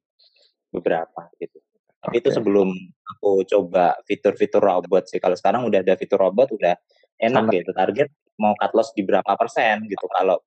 beberapa 0.74 1.30
gitu 1.42 1.62
tapi 2.04 2.20
itu 2.20 2.30
sebelum 2.36 2.68
aku 3.16 3.48
coba 3.48 3.96
fitur-fitur 4.04 4.60
robot 4.60 5.08
sih 5.08 5.24
kalau 5.24 5.40
sekarang 5.40 5.64
udah 5.64 5.80
ada 5.80 5.96
fitur 5.96 6.20
robot 6.20 6.52
udah 6.52 6.76
enak 7.16 7.48
Standar. 7.48 7.56
gitu 7.56 7.72
target 7.72 8.08
mau 8.36 8.52
cut 8.60 8.72
loss 8.76 8.92
di 8.92 9.08
berapa 9.08 9.32
persen 9.40 9.88
gitu 9.88 10.04
kalau 10.12 10.38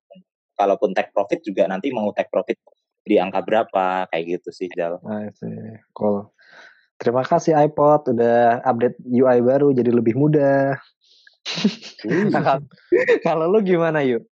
kalaupun 0.53 0.93
take 0.93 1.09
profit 1.09 1.41
juga 1.41 1.65
nanti 1.65 1.89
mau 1.89 2.13
take 2.13 2.29
profit 2.29 2.61
di 3.07 3.17
angka 3.17 3.39
berapa 3.41 4.05
kayak 4.11 4.23
gitu 4.37 4.49
sih 4.51 4.67
Jal. 4.75 4.99
Cool. 5.95 6.27
Terima 6.97 7.23
kasih 7.23 7.55
iPod 7.55 8.11
udah 8.11 8.65
update 8.65 8.99
UI 9.05 9.39
baru 9.39 9.71
jadi 9.71 9.93
lebih 9.93 10.17
mudah. 10.17 10.75
Nah, 12.33 12.59
Kalau 13.25 13.45
lu 13.47 13.63
gimana 13.63 14.03
yuk? 14.03 14.27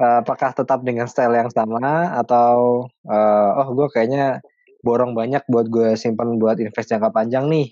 Eh, 0.00 0.16
Apakah 0.24 0.56
tetap 0.56 0.80
dengan 0.80 1.04
style 1.10 1.36
yang 1.36 1.50
sama 1.52 2.14
atau 2.16 2.88
eh, 3.04 3.50
oh 3.60 3.68
gue 3.76 3.88
kayaknya 3.92 4.40
borong 4.80 5.12
banyak 5.12 5.44
buat 5.46 5.66
gue 5.68 5.96
simpan 5.96 6.36
buat 6.40 6.56
invest 6.60 6.90
jangka 6.90 7.12
panjang 7.12 7.48
nih? 7.48 7.68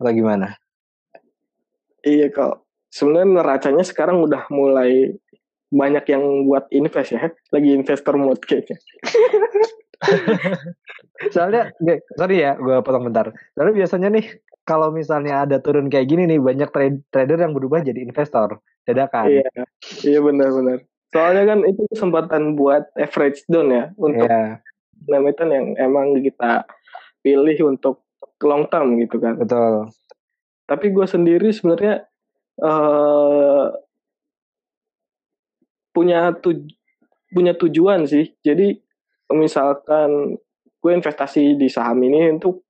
Atau 0.00 0.12
gimana? 0.12 0.56
Iya 2.04 2.28
kok. 2.28 2.68
Sebenarnya 2.92 3.42
neracanya 3.42 3.84
sekarang 3.84 4.22
udah 4.22 4.46
mulai 4.52 5.16
banyak 5.74 6.04
yang 6.14 6.46
buat 6.46 6.70
invest 6.70 7.16
ya. 7.16 7.32
Lagi 7.50 7.68
investor 7.74 8.14
mode 8.14 8.44
kayaknya. 8.44 8.78
Soalnya, 11.34 11.72
sorry 12.18 12.44
ya, 12.44 12.58
gue 12.58 12.76
potong 12.84 13.08
bentar. 13.08 13.32
Soalnya 13.54 13.74
biasanya 13.74 14.08
nih, 14.12 14.26
kalau 14.66 14.92
misalnya 14.92 15.46
ada 15.46 15.56
turun 15.62 15.88
kayak 15.88 16.10
gini 16.10 16.28
nih, 16.28 16.38
banyak 16.42 16.68
trade, 16.70 16.98
trader 17.08 17.38
yang 17.40 17.54
berubah 17.56 17.80
jadi 17.80 18.02
investor. 18.04 18.60
Dadakan. 18.84 19.32
Iya, 19.32 19.48
iya 20.04 20.20
benar-benar. 20.20 20.84
Soalnya 21.14 21.44
kan 21.54 21.58
itu 21.64 21.82
kesempatan 21.94 22.58
buat 22.58 22.90
average 22.98 23.46
down 23.46 23.70
ya 23.70 23.84
untuk 23.94 24.26
Iya, 24.26 24.58
emiten 25.08 25.48
yang 25.50 25.66
emang 25.78 26.16
kita 26.20 26.64
pilih 27.20 27.56
untuk 27.72 28.04
long 28.44 28.68
term 28.68 29.00
gitu 29.00 29.16
kan. 29.20 29.38
betul. 29.40 29.88
Tapi 30.64 30.86
gue 30.92 31.06
sendiri 31.08 31.48
sebenarnya 31.52 32.04
eh 32.60 33.66
punya 35.94 36.34
tuj 36.34 36.58
punya 37.30 37.52
tujuan 37.54 38.04
sih. 38.04 38.34
Jadi 38.42 38.76
misalkan 39.32 40.38
gue 40.82 40.92
investasi 40.92 41.56
di 41.56 41.68
saham 41.72 42.02
ini 42.04 42.28
untuk 42.36 42.66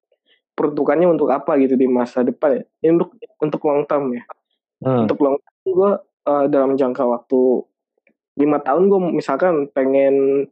peruntukannya 0.54 1.10
untuk 1.10 1.34
apa 1.34 1.58
gitu 1.58 1.74
di 1.74 1.90
masa 1.90 2.22
depan 2.22 2.62
ya. 2.62 2.64
Ini 2.86 2.90
untuk 2.94 3.10
untuk 3.42 3.60
long 3.66 3.82
term 3.88 4.14
ya. 4.14 4.22
Hmm. 4.84 5.08
Untuk 5.08 5.18
long 5.18 5.36
term 5.40 5.56
gue 5.66 5.90
eh, 6.30 6.46
dalam 6.52 6.78
jangka 6.78 7.02
waktu 7.02 7.40
lima 8.34 8.58
tahun 8.62 8.90
gue 8.90 9.00
misalkan 9.14 9.70
pengen 9.70 10.46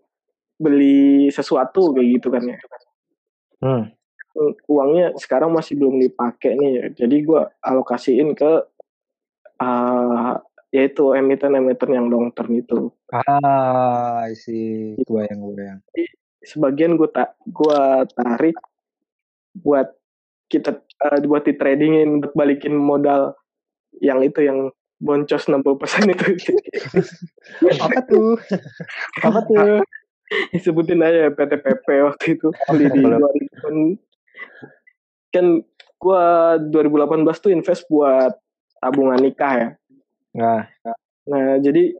beli 0.62 1.26
sesuatu 1.28 1.90
kayak 1.92 2.08
gitu 2.20 2.28
kan 2.30 2.44
ya 2.46 2.58
Hmm. 3.62 3.94
uangnya 4.66 5.14
sekarang 5.14 5.54
masih 5.54 5.78
belum 5.78 6.02
dipakai 6.02 6.58
nih 6.58 6.90
jadi 6.98 7.14
gue 7.22 7.42
alokasiin 7.62 8.34
ke 8.34 8.66
uh, 9.62 10.34
yaitu 10.72 11.14
emiten-emiten 11.14 11.90
yang 11.94 12.06
long 12.10 12.34
term 12.34 12.50
itu 12.56 12.90
Ah, 13.12 14.24
I 14.24 14.32
see. 14.32 14.96
Kebayang, 15.04 15.38
kebayang. 15.44 15.80
sebagian 16.42 16.98
gue 16.98 17.06
tak 17.12 17.38
gua 17.44 18.02
tarik 18.08 18.56
buat 19.54 19.94
kita 20.48 20.80
uh, 21.06 21.22
buat 21.22 21.46
di 21.46 21.54
tradingin 21.54 22.18
buat 22.18 22.34
balikin 22.34 22.74
modal 22.74 23.36
yang 24.02 24.24
itu 24.24 24.42
yang 24.42 24.72
boncos 24.98 25.46
60% 25.46 25.62
itu 26.08 26.26
Apa 27.84 28.00
tuh? 28.08 28.34
Apa 29.28 29.38
tuh? 29.46 29.86
sebutin 30.64 31.02
aja 31.02 31.30
PTPP 31.32 31.86
waktu 32.04 32.24
itu 32.38 32.48
beli 32.70 32.86
di 32.90 33.00
Boleh. 33.02 33.18
2000 35.32 35.32
kan 35.32 35.46
gua 35.96 36.58
2018 36.60 37.24
tuh 37.40 37.50
invest 37.54 37.88
buat 37.88 38.36
tabungan 38.82 39.20
nikah 39.20 39.54
ya 39.54 39.68
Nah, 40.32 40.64
Nah, 41.22 41.60
jadi 41.62 41.94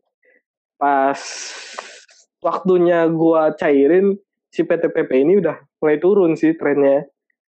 pas 0.80 1.20
waktunya 2.42 3.06
gua 3.06 3.54
cairin 3.54 4.18
si 4.52 4.60
PTPP 4.66 5.24
ini 5.24 5.40
udah 5.40 5.56
mulai 5.80 5.96
turun 5.96 6.36
sih 6.36 6.52
trennya. 6.52 7.08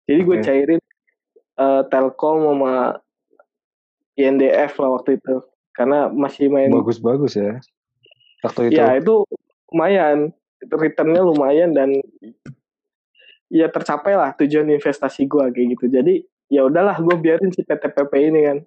Jadi 0.08 0.22
gue 0.24 0.38
Oke. 0.40 0.46
cairin 0.48 0.82
eh, 1.60 1.82
Telkom 1.92 2.48
sama 2.48 3.04
INDF 4.16 4.80
lah 4.80 4.90
waktu 4.96 5.20
itu. 5.20 5.44
Karena 5.76 6.08
masih 6.08 6.48
main 6.48 6.72
bagus-bagus 6.72 7.36
ya. 7.36 7.60
Waktu 8.48 8.72
itu. 8.72 8.80
ya 8.80 8.96
itu 8.96 9.28
lumayan. 9.76 10.32
Itu 10.66 10.76
returnnya 10.76 11.22
lumayan 11.22 11.78
dan 11.78 11.94
ya 13.48 13.70
tercapai 13.70 14.18
lah 14.18 14.34
tujuan 14.36 14.68
investasi 14.74 15.30
gua 15.30 15.54
kayak 15.54 15.78
gitu. 15.78 15.86
Jadi 15.94 16.26
ya 16.50 16.66
udahlah 16.66 16.98
gue 17.02 17.16
biarin 17.18 17.54
si 17.54 17.62
PTPP 17.62 18.14
ini 18.34 18.42
kan. 18.46 18.58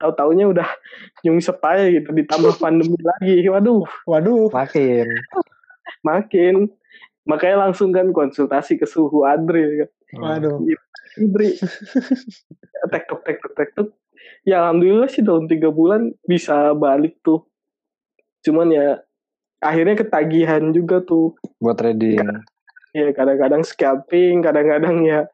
Tahu-taunya 0.00 0.50
udah 0.50 0.68
nyungsep 1.24 1.60
aja 1.60 1.84
gitu 1.88 2.10
ditambah 2.10 2.56
pandemi 2.62 2.98
lagi. 2.98 3.44
Waduh, 3.48 3.84
Waduh. 4.08 4.48
Makin. 4.52 5.08
makin 6.04 6.68
makanya 7.24 7.68
langsung 7.68 7.92
kan 7.92 8.08
konsultasi 8.12 8.76
ke 8.80 8.84
suhu 8.88 9.24
Adri 9.24 9.84
kan. 9.84 9.90
Waduh. 10.20 10.60
Adri 11.20 11.56
tektok 12.92 13.20
tektok 13.24 13.52
tektok 13.56 13.88
ya 14.44 14.60
alhamdulillah 14.64 15.08
sih 15.08 15.24
dalam 15.24 15.48
tiga 15.48 15.72
bulan 15.72 16.12
bisa 16.26 16.76
balik 16.76 17.16
tuh 17.24 17.44
cuman 18.44 18.68
ya 18.72 18.86
akhirnya 19.64 19.96
ketagihan 19.96 20.70
juga 20.70 21.00
tuh 21.00 21.32
buat 21.58 21.80
trading. 21.80 22.20
ya 22.92 23.10
kadang-kadang 23.10 23.64
scalping 23.64 24.44
kadang-kadang 24.44 25.02
ya 25.02 25.24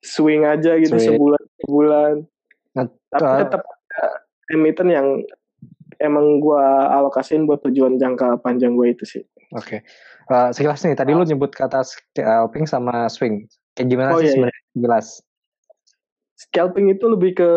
swing 0.00 0.42
aja 0.42 0.80
gitu 0.80 0.96
Swing. 0.96 1.14
sebulan 1.14 1.42
sebulan 1.62 2.14
Nah, 2.72 2.84
tapi 3.08 3.24
uh, 3.24 3.38
tetap 3.40 3.62
ada 3.64 4.06
emiten 4.52 4.88
yang 4.88 5.06
emang 5.96 6.40
gua 6.40 6.92
alokasin 6.92 7.44
buat 7.44 7.64
tujuan 7.64 7.96
jangka 7.96 8.40
panjang 8.40 8.76
gue 8.76 8.92
itu 8.92 9.04
sih 9.06 9.22
Oke. 9.54 9.80
Eh, 10.26 10.48
sekilas 10.50 10.82
nih, 10.82 10.98
tadi 10.98 11.14
lu 11.14 11.22
nyebut 11.22 11.54
kata 11.54 11.86
scalping 11.86 12.66
sama 12.66 13.06
swing. 13.06 13.46
Kayak 13.72 13.88
gimana 13.94 14.10
Oh, 14.10 14.18
sih 14.18 14.26
iya, 14.26 14.26
iya. 14.26 14.34
sebenarnya? 14.34 14.62
Jelas. 14.74 15.06
scalping 16.34 16.90
itu 16.90 17.06
lebih 17.06 17.32
ke 17.32 17.50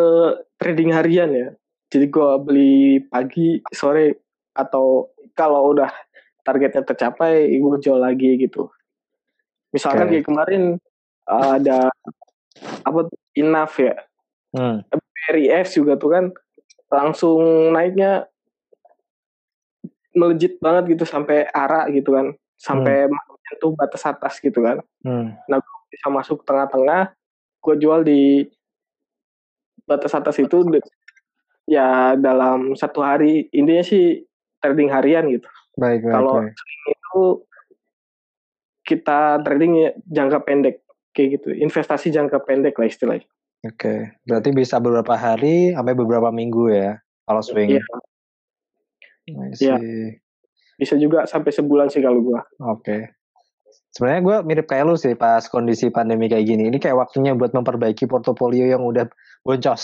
trading 0.56 0.96
harian 0.96 1.32
ya 1.34 1.50
jadi 1.90 2.06
gua 2.08 2.40
beli 2.40 3.04
pagi 3.10 3.60
sore 3.74 4.22
atau 4.54 5.10
kalau 5.34 5.74
udah 5.74 5.90
targetnya 6.50 6.82
tercapai 6.82 7.46
gue 7.46 7.78
jual 7.78 8.02
lagi 8.02 8.42
gitu. 8.42 8.74
Misalkan 9.70 10.10
Oke. 10.10 10.18
kayak 10.18 10.26
kemarin 10.26 10.64
uh, 11.30 11.62
ada 11.62 11.94
apa 12.82 13.00
tuh, 13.06 13.20
enough 13.38 13.78
ya? 13.78 13.94
Hmm. 14.50 14.82
RIF 15.30 15.70
juga 15.78 15.94
tuh 15.94 16.10
kan 16.10 16.26
langsung 16.90 17.70
naiknya 17.70 18.26
melejit 20.18 20.58
banget 20.58 20.98
gitu 20.98 21.06
sampai 21.06 21.46
arah 21.54 21.86
gitu 21.94 22.18
kan. 22.18 22.34
Sampai 22.58 23.06
menyentuh 23.06 23.78
batas 23.78 24.02
atas 24.10 24.42
gitu 24.42 24.66
kan. 24.66 24.82
Hmm. 25.06 25.38
bisa 25.90 26.06
masuk 26.10 26.46
tengah-tengah 26.46 27.14
gue 27.62 27.76
jual 27.82 28.06
di 28.06 28.46
batas 29.90 30.14
atas 30.14 30.38
itu 30.42 30.66
ya 31.70 32.18
dalam 32.18 32.74
satu 32.74 33.06
hari. 33.06 33.46
Intinya 33.54 33.86
sih 33.86 34.26
trading 34.58 34.90
harian 34.90 35.30
gitu 35.30 35.50
Baik, 35.80 36.00
baik, 36.04 36.14
Kalau- 36.14 36.36
baik. 36.44 36.54
itu 36.90 37.24
kita 38.84 39.40
trading 39.46 39.72
ya 39.78 39.90
jangka 40.04 40.40
pendek 40.44 40.82
kayak 41.14 41.40
gitu 41.40 41.54
investasi 41.54 42.10
jangka 42.10 42.42
pendek 42.44 42.76
lah 42.76 42.90
istilahnya 42.90 43.28
Oke. 43.60 44.16
Berarti 44.24 44.56
bisa 44.56 44.80
beberapa 44.80 45.20
hari 45.20 45.76
sampai 45.76 45.92
beberapa 45.92 46.32
minggu 46.32 46.72
ya 46.72 46.96
kalau 47.28 47.44
swing. 47.44 47.76
Iya. 47.76 47.84
Iya. 49.60 49.78
bisa 50.80 50.96
juga 50.96 51.28
sampai 51.28 51.52
sebulan 51.52 51.92
sih 51.92 52.00
kalau 52.00 52.24
gua 52.24 52.42
Oke. 52.64 53.19
Sebenarnya 53.90 54.22
gue 54.22 54.38
mirip 54.46 54.66
kayak 54.66 54.86
lu 54.86 54.96
sih 54.96 55.14
pas 55.14 55.42
kondisi 55.44 55.90
pandemi 55.90 56.30
kayak 56.30 56.46
gini. 56.46 56.70
Ini 56.70 56.78
kayak 56.78 56.98
waktunya 57.00 57.34
buat 57.34 57.52
memperbaiki 57.52 58.06
portofolio 58.06 58.70
yang 58.70 58.82
udah 58.82 59.10
boncos. 59.42 59.84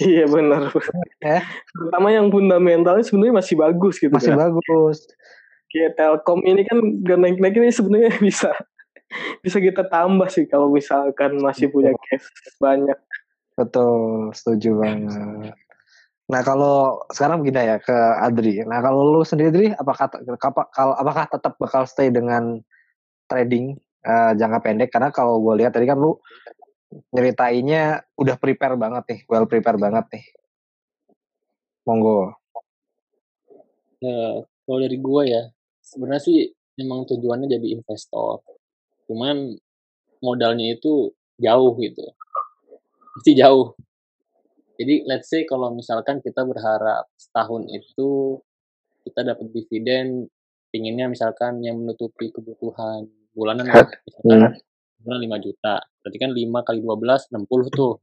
iya 0.00 0.26
benar 0.26 0.72
Ya. 1.22 1.44
terutama 1.70 2.10
yang 2.10 2.26
fundamentalnya 2.28 3.00
sebenarnya 3.00 3.36
masih 3.36 3.54
bagus 3.54 3.94
gitu 3.96 4.10
Masih 4.10 4.34
kan 4.34 4.50
bagus. 4.50 5.06
kayak 5.70 5.94
Telkom 5.94 6.42
ini 6.42 6.66
kan 6.66 6.78
gak 7.00 7.18
naik 7.20 7.38
naik 7.38 7.54
ini 7.54 7.70
sebenarnya 7.70 8.10
bisa 8.26 8.50
bisa 9.38 9.62
kita 9.62 9.86
tambah 9.86 10.26
sih 10.26 10.44
kalau 10.44 10.66
misalkan 10.68 11.38
masih 11.38 11.70
punya 11.70 11.94
cash 12.00 12.26
banyak 12.58 12.96
Betul, 13.54 14.34
setuju 14.34 14.82
banget. 14.82 15.54
Nah 16.26 16.40
kalau 16.42 16.98
sekarang 17.06 17.38
begini 17.38 17.70
ya 17.70 17.78
ke 17.78 17.94
Adri. 18.18 18.66
Nah 18.66 18.82
kalau 18.82 19.14
lu 19.14 19.22
sendiri, 19.22 19.46
Adri, 19.52 19.66
apakah 19.70 20.10
apa- 20.10 20.68
kalau 20.74 20.98
apakah 20.98 21.30
tetap 21.30 21.54
bakal 21.54 21.86
stay 21.86 22.10
dengan 22.10 22.58
trading 23.26 23.76
eh, 24.04 24.32
jangka 24.36 24.58
pendek? 24.60 24.90
Karena 24.92 25.10
kalau 25.14 25.40
gue 25.40 25.64
lihat 25.64 25.74
tadi 25.74 25.88
kan 25.88 25.98
lu 25.98 26.16
nyeritainnya 27.10 28.06
udah 28.14 28.36
prepare 28.38 28.78
banget 28.78 29.04
nih, 29.10 29.20
well 29.26 29.46
prepare 29.50 29.78
banget 29.78 30.06
nih. 30.14 30.24
Monggo. 31.84 32.38
Ya, 34.00 34.44
kalau 34.64 34.78
dari 34.80 34.98
gua 35.00 35.22
ya, 35.24 35.42
sebenarnya 35.84 36.22
sih 36.24 36.38
emang 36.80 37.04
tujuannya 37.08 37.48
jadi 37.48 37.80
investor. 37.80 38.40
Cuman 39.08 39.56
modalnya 40.24 40.76
itu 40.76 41.12
jauh 41.36 41.72
gitu. 41.80 42.04
Mesti 43.20 43.32
jauh. 43.36 43.76
Jadi 44.74 45.06
let's 45.06 45.30
say 45.30 45.46
kalau 45.46 45.70
misalkan 45.70 46.18
kita 46.18 46.42
berharap 46.42 47.06
setahun 47.14 47.70
itu 47.70 48.42
kita 49.06 49.22
dapat 49.22 49.46
dividen 49.54 50.26
pinginnya 50.74 51.06
misalkan 51.06 51.62
yang 51.62 51.78
menutupi 51.78 52.34
kebutuhan 52.34 53.06
bulanan 53.30 53.70
lah. 53.70 53.86
misalkan 54.26 54.58
bulan 55.06 55.20
5 55.22 55.46
juta. 55.46 55.74
Berarti 56.02 56.18
kan 56.18 56.30
5 56.34 56.66
kali 56.66 56.78
12 56.82 57.30
60 57.30 57.70
tuh. 57.70 57.94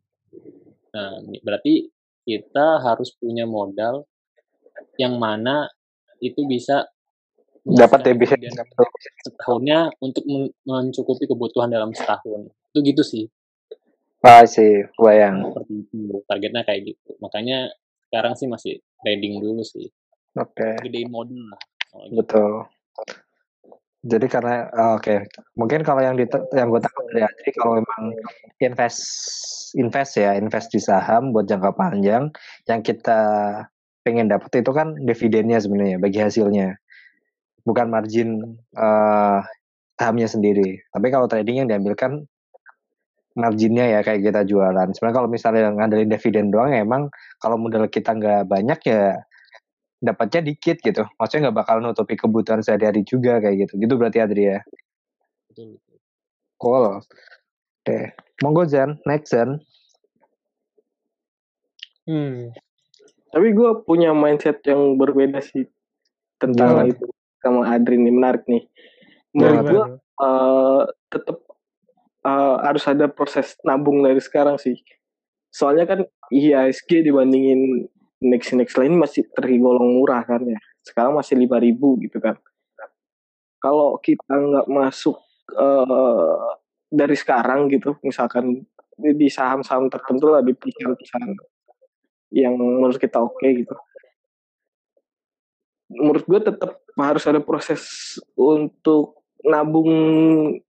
Nah, 0.96 1.20
berarti 1.44 1.92
kita 2.24 2.80
harus 2.80 3.12
punya 3.20 3.44
modal 3.44 4.08
yang 4.96 5.20
mana 5.20 5.68
itu 6.24 6.48
bisa 6.48 6.88
Dapat 7.62 8.02
dividen 8.02 8.42
dividen 8.42 8.58
setahunnya 9.22 9.94
untuk 10.02 10.26
men- 10.26 10.50
mencukupi 10.66 11.30
kebutuhan 11.30 11.70
dalam 11.70 11.94
setahun. 11.94 12.50
Itu 12.74 12.80
gitu 12.82 13.04
sih. 13.06 13.26
Ah 14.26 14.46
sih, 14.50 14.90
bayang. 14.98 15.54
Targetnya 16.26 16.66
kayak 16.66 16.94
gitu. 16.94 17.14
Makanya 17.22 17.70
sekarang 18.10 18.34
sih 18.34 18.50
masih 18.50 18.82
trading 19.06 19.38
dulu 19.46 19.62
sih. 19.62 19.94
Oke. 20.34 20.82
Gedein 20.82 21.14
modal 21.14 21.54
lah. 21.54 21.62
Betul. 21.92 22.66
Jadi 24.02 24.26
karena 24.26 24.66
ah, 24.74 24.98
oke, 24.98 25.30
mungkin 25.54 25.86
kalau 25.86 26.02
yang 26.02 26.18
di 26.18 26.26
yang 26.58 26.74
gue 26.74 26.82
tangkap 26.82 27.06
dari 27.14 27.22
Adri 27.22 27.50
kalau 27.54 27.74
memang 27.78 28.04
invest 28.58 29.02
invest 29.78 30.18
ya, 30.18 30.34
invest 30.34 30.74
di 30.74 30.82
saham 30.82 31.30
buat 31.30 31.46
jangka 31.46 31.78
panjang, 31.78 32.34
yang 32.66 32.82
kita 32.82 33.22
pengen 34.02 34.26
dapat 34.26 34.66
itu 34.66 34.72
kan 34.74 34.98
dividennya 35.06 35.62
sebenarnya 35.62 36.02
bagi 36.02 36.18
hasilnya, 36.18 36.74
bukan 37.62 37.94
margin 37.94 38.58
eh, 38.74 39.40
sahamnya 40.02 40.26
sendiri. 40.26 40.82
Tapi 40.90 41.08
kalau 41.14 41.30
trading 41.30 41.62
yang 41.62 41.70
diambilkan 41.70 42.26
marginnya 43.38 43.86
ya 43.88 44.00
kayak 44.02 44.26
kita 44.28 44.42
jualan. 44.50 44.88
Sebenarnya 44.98 45.18
kalau 45.24 45.30
misalnya 45.30 45.70
ngandelin 45.72 46.10
dividen 46.10 46.50
doang 46.52 46.74
ya 46.74 46.84
emang 46.84 47.08
kalau 47.40 47.56
modal 47.56 47.88
kita 47.88 48.18
nggak 48.18 48.50
banyak 48.50 48.80
ya 48.84 49.22
dapatnya 50.02 50.42
dikit 50.52 50.82
gitu. 50.82 51.06
Maksudnya 51.16 51.50
nggak 51.50 51.58
bakal 51.62 51.78
nutupi 51.80 52.18
kebutuhan 52.18 52.66
sehari-hari 52.66 53.06
juga 53.06 53.38
kayak 53.38 53.70
gitu. 53.70 53.74
Gitu 53.78 53.94
berarti 53.96 54.18
Adri 54.20 54.44
ya. 54.58 54.60
Betul. 55.48 55.78
Cool. 56.58 57.00
Oke. 57.82 58.00
Monggo 58.42 58.66
Zen, 58.66 58.98
next 59.06 59.32
Zen. 59.32 59.62
Hmm. 62.02 62.50
tapi 63.32 63.54
gue 63.56 63.72
punya 63.88 64.12
mindset 64.12 64.60
yang 64.68 65.00
berbeda 65.00 65.40
sih 65.40 65.70
tentang 66.42 66.84
Gimana? 66.84 66.92
itu 66.92 67.06
sama 67.40 67.62
Adri 67.72 67.96
nih 67.96 68.12
menarik 68.12 68.44
nih 68.50 68.66
menurut 69.32 69.64
gue 69.64 69.86
eh 70.22 70.82
tetap 71.10 71.38
eh, 72.26 72.56
harus 72.62 72.84
ada 72.86 73.06
proses 73.10 73.58
nabung 73.66 74.06
dari 74.06 74.22
sekarang 74.22 74.60
sih. 74.62 74.78
Soalnya 75.52 75.86
kan 75.90 76.00
IHSG 76.32 77.04
dibandingin 77.04 77.92
index-index 78.22 78.78
lain 78.78 78.96
masih 79.02 79.26
tergolong 79.34 79.98
murah 79.98 80.22
kan 80.22 80.46
ya. 80.46 80.62
Sekarang 80.86 81.18
masih 81.18 81.36
5000 81.36 82.06
gitu 82.06 82.18
kan. 82.22 82.38
Kalau 83.62 83.98
kita 84.02 84.30
nggak 84.30 84.68
masuk 84.70 85.18
eh, 85.58 86.38
dari 86.90 87.16
sekarang 87.18 87.70
gitu, 87.74 87.98
misalkan 88.06 88.66
di 88.98 89.28
saham-saham 89.30 89.90
tertentu 89.90 90.30
lah 90.30 90.46
di 90.46 90.54
perusahaan-perusahaan 90.54 91.34
yang 92.32 92.54
menurut 92.56 93.02
kita 93.02 93.18
oke 93.18 93.42
gitu. 93.44 93.76
Menurut 95.92 96.24
gue 96.24 96.40
tetap 96.40 96.80
harus 96.96 97.24
ada 97.28 97.44
proses 97.44 98.16
untuk 98.38 99.20
nabung 99.44 99.92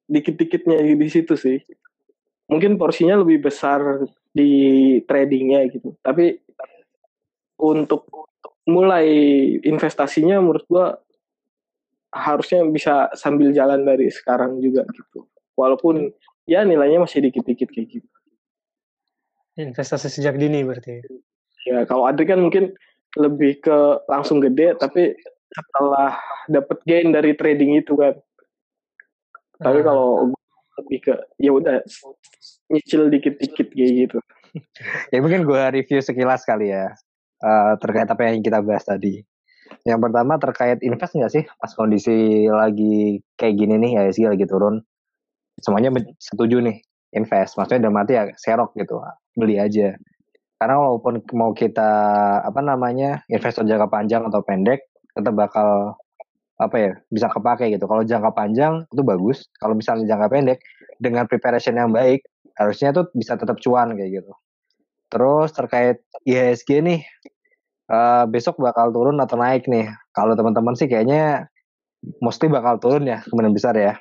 dikit-dikitnya 0.08 0.80
di 0.82 1.08
situ 1.12 1.36
sih. 1.38 1.60
Mungkin 2.50 2.76
porsinya 2.76 3.20
lebih 3.22 3.48
besar 3.48 4.02
di 4.34 4.50
tradingnya 5.06 5.68
gitu. 5.70 5.94
Tapi 6.02 6.40
untuk 7.62 8.10
mulai 8.66 9.06
investasinya 9.62 10.42
menurut 10.42 10.66
gua 10.66 10.98
harusnya 12.12 12.66
bisa 12.68 13.08
sambil 13.16 13.54
jalan 13.54 13.86
dari 13.86 14.10
sekarang 14.10 14.58
juga 14.58 14.82
gitu. 14.90 15.24
Walaupun 15.56 16.10
ya 16.44 16.66
nilainya 16.66 17.00
masih 17.00 17.22
dikit-dikit 17.24 17.70
kayak 17.70 17.88
gitu. 17.88 18.08
Investasi 19.56 20.10
sejak 20.10 20.36
dini 20.36 20.66
berarti. 20.66 21.00
Ya 21.64 21.86
kalau 21.86 22.04
Adri 22.10 22.26
kan 22.26 22.42
mungkin 22.42 22.74
lebih 23.16 23.62
ke 23.62 23.78
langsung 24.10 24.40
gede 24.42 24.74
tapi 24.80 25.14
setelah 25.52 26.16
dapat 26.48 26.80
gain 26.88 27.12
dari 27.14 27.36
trading 27.36 27.78
itu 27.80 27.94
kan. 27.94 28.16
Tapi 29.62 29.78
Ah. 29.80 29.84
kalau 29.84 30.32
lebih 30.80 30.98
ke 31.04 31.14
ya 31.38 31.52
udah 31.52 31.84
nyicil 32.72 33.08
dikit-dikit 33.12 33.68
kayak 33.72 33.92
gitu. 34.08 34.18
Ya 35.12 35.24
mungkin 35.24 35.48
gue 35.48 35.62
review 35.72 36.04
sekilas 36.04 36.44
kali 36.44 36.72
ya. 36.76 36.92
Eh, 37.42 37.74
terkait 37.82 38.08
apa 38.08 38.22
yang 38.30 38.40
kita 38.40 38.62
bahas 38.62 38.86
tadi. 38.86 39.22
Yang 39.82 40.00
pertama 40.08 40.38
terkait 40.38 40.78
invest 40.86 41.14
nggak 41.18 41.32
sih 41.32 41.44
pas 41.58 41.72
kondisi 41.74 42.46
lagi 42.46 43.18
kayak 43.34 43.54
gini 43.58 43.74
nih 43.82 44.14
sih 44.14 44.28
lagi 44.30 44.46
turun. 44.46 44.78
Semuanya 45.58 45.90
setuju 46.22 46.62
nih 46.62 46.78
invest. 47.16 47.58
Maksudnya 47.58 47.88
dalam 47.88 47.98
arti 47.98 48.12
ya 48.14 48.24
serok 48.38 48.76
gitu. 48.78 49.02
Beli 49.34 49.58
aja. 49.58 49.96
Karena 50.62 50.78
walaupun 50.78 51.26
mau 51.34 51.50
kita 51.50 51.90
apa 52.46 52.60
namanya 52.62 53.26
investor 53.26 53.66
jangka 53.66 53.90
panjang 53.90 54.22
atau 54.30 54.40
pendek 54.46 54.86
tetap 55.12 55.34
bakal 55.34 55.98
apa 56.62 56.76
ya 56.78 56.92
bisa 57.10 57.26
kepake 57.26 57.74
gitu. 57.74 57.84
Kalau 57.90 58.06
jangka 58.06 58.30
panjang 58.30 58.86
itu 58.86 59.02
bagus. 59.02 59.50
Kalau 59.58 59.74
misalnya 59.74 60.06
jangka 60.06 60.28
pendek 60.30 60.58
dengan 61.02 61.26
preparation 61.26 61.74
yang 61.74 61.90
baik 61.90 62.22
harusnya 62.54 62.94
tuh 62.94 63.10
bisa 63.16 63.34
tetap 63.34 63.58
cuan 63.58 63.98
kayak 63.98 64.22
gitu. 64.22 64.32
Terus 65.10 65.50
terkait 65.52 66.00
IHSG 66.24 66.80
nih 66.80 67.00
uh, 67.92 68.24
besok 68.26 68.56
bakal 68.58 68.88
turun 68.90 69.20
atau 69.20 69.36
naik 69.36 69.68
nih. 69.68 69.92
Kalau 70.16 70.32
teman-teman 70.32 70.72
sih 70.72 70.88
kayaknya 70.88 71.52
mesti 72.24 72.48
bakal 72.48 72.80
turun 72.80 73.06
ya 73.06 73.20
kemungkinan 73.28 73.54
besar 73.54 73.76
ya. 73.76 73.94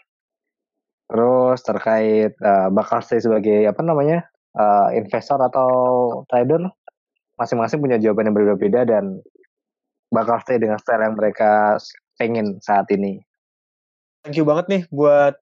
Terus 1.11 1.59
terkait 1.67 2.33
uh, 2.39 2.71
bakal 2.71 3.03
stay 3.03 3.19
sebagai 3.19 3.67
apa 3.67 3.83
namanya 3.83 4.23
uh, 4.55 4.95
investor 4.95 5.43
atau 5.43 5.69
trader 6.31 6.71
masing-masing 7.35 7.83
punya 7.83 7.99
jawaban 7.99 8.31
yang 8.31 8.35
berbeda-beda 8.37 8.87
dan 8.87 9.19
bakal 10.07 10.39
stay 10.39 10.55
dengan 10.55 10.79
style 10.79 11.03
yang 11.03 11.19
mereka 11.19 11.75
pengen 12.15 12.63
saat 12.63 12.87
ini. 12.95 13.19
Thank 14.21 14.37
you 14.37 14.45
banget 14.45 14.65
nih 14.69 14.83
buat 14.93 15.35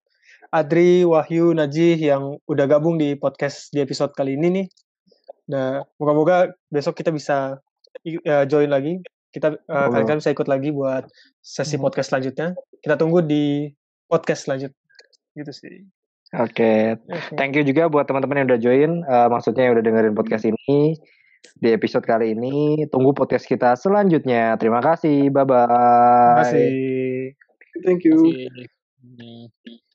Adri, 0.49 1.05
Wahyu, 1.05 1.53
Najih 1.53 1.99
yang 1.99 2.41
udah 2.49 2.65
gabung 2.65 2.97
di 2.97 3.13
podcast 3.13 3.69
di 3.69 3.83
episode 3.83 4.15
kali 4.17 4.33
ini 4.33 4.47
nih. 4.49 4.67
Nah, 5.49 5.85
moga-moga 6.01 6.49
besok 6.73 6.97
kita 6.97 7.13
bisa 7.13 7.61
uh, 8.25 8.45
join 8.45 8.69
lagi. 8.69 8.99
Kita 9.29 9.53
uh, 9.53 9.87
oh. 9.87 9.87
kalian 9.93 10.17
bisa 10.17 10.33
ikut 10.33 10.49
lagi 10.49 10.73
buat 10.73 11.05
sesi 11.39 11.77
hmm. 11.77 11.83
podcast 11.85 12.09
selanjutnya. 12.09 12.57
Kita 12.81 12.97
tunggu 12.97 13.21
di 13.21 13.69
podcast 14.09 14.49
selanjutnya. 14.49 14.83
Gitu 15.37 15.51
sih. 15.53 15.75
Oke, 16.37 16.53
okay. 16.53 16.81
okay. 17.09 17.33
thank 17.41 17.57
you 17.57 17.65
juga 17.65 17.89
buat 17.89 18.05
teman-teman 18.05 18.45
yang 18.45 18.47
udah 18.53 18.61
join. 18.61 18.91
Uh, 19.09 19.25
maksudnya 19.33 19.65
yang 19.65 19.73
udah 19.73 19.85
dengerin 19.85 20.13
podcast 20.13 20.45
ini 20.45 20.93
di 21.57 21.69
episode 21.73 22.05
kali 22.05 22.37
ini. 22.37 22.85
Tunggu 22.93 23.17
podcast 23.17 23.49
kita 23.49 23.73
selanjutnya. 23.73 24.53
Terima 24.61 24.77
kasih. 24.77 25.33
Bye 25.33 25.45
bye. 25.45 25.65
Terima 25.65 26.37
kasih. 26.45 26.69
Thank 27.81 28.05
you. 28.05 28.17
Terima 28.29 29.49
kasih. 29.49 29.88